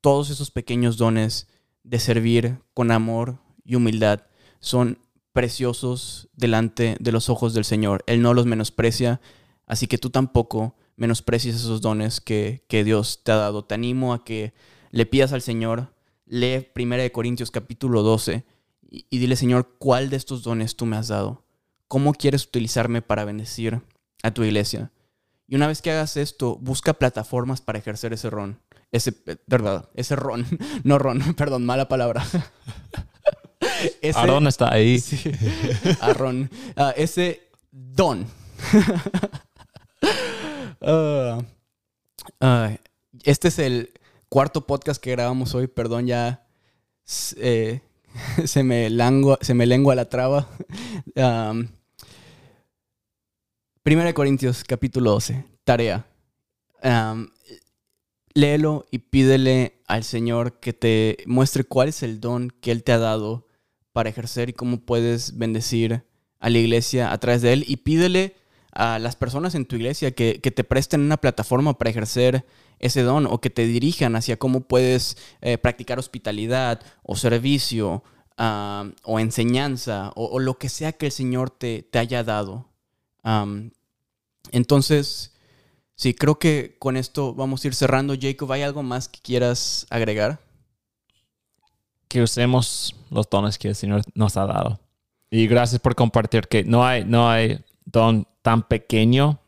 Todos 0.00 0.28
esos 0.28 0.50
pequeños 0.50 0.96
dones 0.96 1.46
de 1.84 2.00
servir 2.00 2.58
con 2.74 2.90
amor 2.90 3.38
y 3.64 3.76
humildad 3.76 4.24
son 4.58 4.98
preciosos 5.32 6.28
delante 6.34 6.96
de 6.98 7.12
los 7.12 7.28
ojos 7.28 7.54
del 7.54 7.64
Señor. 7.64 8.02
Él 8.08 8.20
no 8.20 8.34
los 8.34 8.46
menosprecia, 8.46 9.20
así 9.64 9.86
que 9.86 9.98
tú 9.98 10.10
tampoco 10.10 10.74
menosprecies 10.96 11.56
esos 11.56 11.80
dones 11.80 12.20
que, 12.20 12.62
Dios 12.68 13.22
te 13.24 13.32
ha 13.32 13.36
dado. 13.36 13.64
Te 13.64 13.74
animo 13.74 14.12
a 14.12 14.24
que 14.24 14.52
le 14.90 15.06
pidas 15.06 15.32
al 15.32 15.42
Señor, 15.42 15.94
lee 16.26 16.68
1 16.76 17.12
Corintios 17.12 17.50
capítulo 17.50 18.02
12 18.02 18.44
y, 18.90 19.06
y 19.10 19.18
dile, 19.18 19.36
Señor, 19.36 19.76
¿cuál 19.78 20.10
de 20.10 20.16
estos 20.16 20.42
dones 20.42 20.76
tú 20.76 20.86
me 20.86 20.96
has 20.96 21.08
dado? 21.08 21.44
¿Cómo 21.88 22.14
quieres 22.14 22.46
utilizarme 22.46 23.02
para 23.02 23.24
bendecir 23.24 23.82
a 24.22 24.30
tu 24.30 24.44
iglesia? 24.44 24.92
Y 25.52 25.56
una 25.56 25.66
vez 25.66 25.82
que 25.82 25.90
hagas 25.90 26.16
esto, 26.16 26.56
busca 26.56 26.94
plataformas 26.94 27.60
para 27.60 27.78
ejercer 27.78 28.14
ese 28.14 28.30
ron. 28.30 28.58
Ese, 28.90 29.14
eh, 29.26 29.36
verdad, 29.46 29.88
ese 29.94 30.16
ron. 30.16 30.46
No 30.84 30.98
ron, 30.98 31.34
perdón, 31.36 31.66
mala 31.66 31.88
palabra. 31.88 32.24
ese, 34.00 34.18
Aaron 34.18 34.46
está 34.46 34.72
ahí. 34.72 34.98
Sí, 34.98 35.30
Aaron. 36.00 36.50
Uh, 36.74 36.92
ese 36.96 37.50
don. 37.70 38.26
Uh, 40.82 41.42
uh, 42.40 42.76
este 43.24 43.48
es 43.48 43.58
el 43.58 43.92
cuarto 44.28 44.66
podcast 44.66 45.02
que 45.02 45.10
grabamos 45.12 45.54
hoy. 45.54 45.66
Perdón, 45.66 46.06
ya 46.06 46.46
eh, 47.36 47.80
se, 48.44 48.62
me 48.62 48.88
se 49.40 49.54
me 49.54 49.66
lengua 49.66 49.94
la 49.94 50.08
traba. 50.08 50.48
Um, 51.14 51.68
Primera 53.82 54.06
de 54.06 54.14
Corintios 54.14 54.62
capítulo 54.64 55.10
12, 55.10 55.44
tarea. 55.64 56.06
léelo 58.34 58.86
y 58.90 58.98
pídele 58.98 59.82
al 59.86 60.04
Señor 60.04 60.60
que 60.60 60.72
te 60.72 61.18
muestre 61.26 61.64
cuál 61.64 61.88
es 61.88 62.02
el 62.02 62.20
don 62.20 62.50
que 62.50 62.70
Él 62.70 62.84
te 62.84 62.92
ha 62.92 62.98
dado 62.98 63.46
para 63.92 64.08
ejercer 64.08 64.48
y 64.48 64.52
cómo 64.52 64.78
puedes 64.78 65.36
bendecir 65.36 66.04
a 66.38 66.48
la 66.48 66.58
iglesia 66.58 67.12
a 67.12 67.18
través 67.18 67.42
de 67.42 67.52
Él. 67.52 67.64
Y 67.66 67.78
pídele 67.78 68.36
a 68.72 68.98
las 68.98 69.16
personas 69.16 69.54
en 69.54 69.66
tu 69.66 69.76
iglesia 69.76 70.10
que, 70.12 70.38
te 70.38 70.64
presten 70.64 71.02
una 71.02 71.18
plataforma 71.18 71.78
para 71.78 71.90
ejercer 71.90 72.44
ese 72.78 73.02
don 73.02 73.26
o 73.26 73.40
que 73.40 73.50
te 73.50 73.66
dirijan 73.66 74.16
hacia 74.16 74.38
cómo 74.38 74.62
puedes 74.62 75.16
eh, 75.40 75.58
practicar 75.58 75.98
hospitalidad 75.98 76.80
o 77.02 77.16
servicio 77.16 78.02
o 79.04 79.20
enseñanza 79.20 80.10
o, 80.16 80.40
lo 80.40 80.58
que 80.58 80.68
sea 80.68 80.92
que 80.92 81.06
el 81.06 81.12
Señor 81.12 81.50
te, 81.50 81.82
te 81.82 82.00
haya 82.00 82.24
dado 82.24 82.72
entonces, 84.50 85.32
sí, 85.94 86.14
creo 86.14 86.38
que 86.38 86.76
con 86.78 86.96
esto 86.96 87.34
vamos 87.34 87.64
a 87.64 87.68
ir 87.68 87.74
cerrando. 87.74 88.14
Jacob, 88.20 88.50
¿hay 88.52 88.62
algo 88.62 88.82
más 88.82 89.08
que 89.08 89.20
quieras 89.20 89.86
agregar? 89.90 90.40
Que 92.08 92.22
usemos 92.22 92.96
los 93.10 93.28
dones 93.30 93.58
que 93.58 93.68
el 93.68 93.74
Señor 93.74 94.02
nos 94.14 94.36
ha 94.36 94.46
dado. 94.46 94.80
Y 95.30 95.46
gracias 95.46 95.80
por 95.80 95.94
compartir 95.94 96.48
que 96.48 96.64
no 96.64 96.84
hay, 96.84 97.04
no 97.04 97.30
hay 97.30 97.64
don 97.92 98.26
tan 98.42 98.66
pequeño 98.66 99.40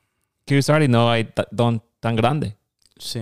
que 0.44 0.58
usar 0.58 0.82
y 0.82 0.88
no 0.88 1.10
hay 1.10 1.28
don 1.50 1.82
tan 2.00 2.16
grande. 2.16 2.56
Sí. 2.98 3.20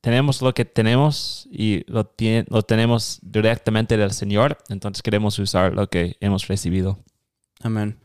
tenemos 0.00 0.40
lo 0.42 0.54
que 0.54 0.64
tenemos 0.64 1.48
y 1.50 1.84
lo, 1.90 2.04
tiene, 2.04 2.44
lo 2.48 2.62
tenemos 2.62 3.18
directamente 3.22 3.96
del 3.96 4.12
Señor, 4.12 4.58
entonces 4.68 5.02
queremos 5.02 5.38
usar 5.38 5.74
lo 5.74 5.88
que 5.88 6.16
hemos 6.20 6.46
recibido. 6.46 6.98
Amén. 7.60 7.98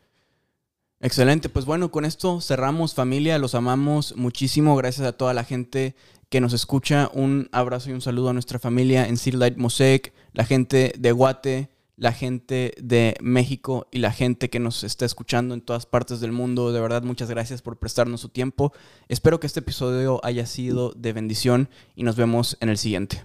Excelente, 1.01 1.47
pues 1.47 1.65
bueno, 1.65 1.91
con 1.91 2.05
esto 2.05 2.41
cerramos 2.41 2.93
familia, 2.93 3.37
los 3.37 3.55
amamos 3.55 4.15
muchísimo, 4.17 4.75
gracias 4.75 5.07
a 5.07 5.13
toda 5.13 5.33
la 5.33 5.43
gente 5.43 5.95
que 6.29 6.41
nos 6.41 6.53
escucha, 6.53 7.09
un 7.13 7.49
abrazo 7.51 7.89
y 7.89 7.93
un 7.93 8.01
saludo 8.01 8.29
a 8.29 8.33
nuestra 8.33 8.59
familia 8.59 9.07
en 9.07 9.17
City 9.17 9.37
Light 9.37 9.57
Mosaic, 9.57 10.13
la 10.33 10.45
gente 10.45 10.93
de 10.97 11.11
Guate, 11.11 11.69
la 11.99 12.13
gente 12.13 12.73
de 12.81 13.15
México 13.21 13.87
y 13.91 13.99
la 13.99 14.11
gente 14.11 14.49
que 14.49 14.59
nos 14.59 14.83
está 14.83 15.05
escuchando 15.05 15.53
en 15.53 15.61
todas 15.61 15.85
partes 15.85 16.21
del 16.21 16.31
mundo. 16.31 16.71
De 16.71 16.79
verdad, 16.79 17.03
muchas 17.03 17.29
gracias 17.29 17.61
por 17.61 17.77
prestarnos 17.77 18.21
su 18.21 18.29
tiempo. 18.29 18.73
Espero 19.09 19.39
que 19.39 19.47
este 19.47 19.59
episodio 19.59 20.21
haya 20.23 20.45
sido 20.45 20.93
de 20.95 21.13
bendición 21.13 21.69
y 21.95 22.03
nos 22.03 22.15
vemos 22.15 22.57
en 22.61 22.69
el 22.69 22.77
siguiente. 22.77 23.23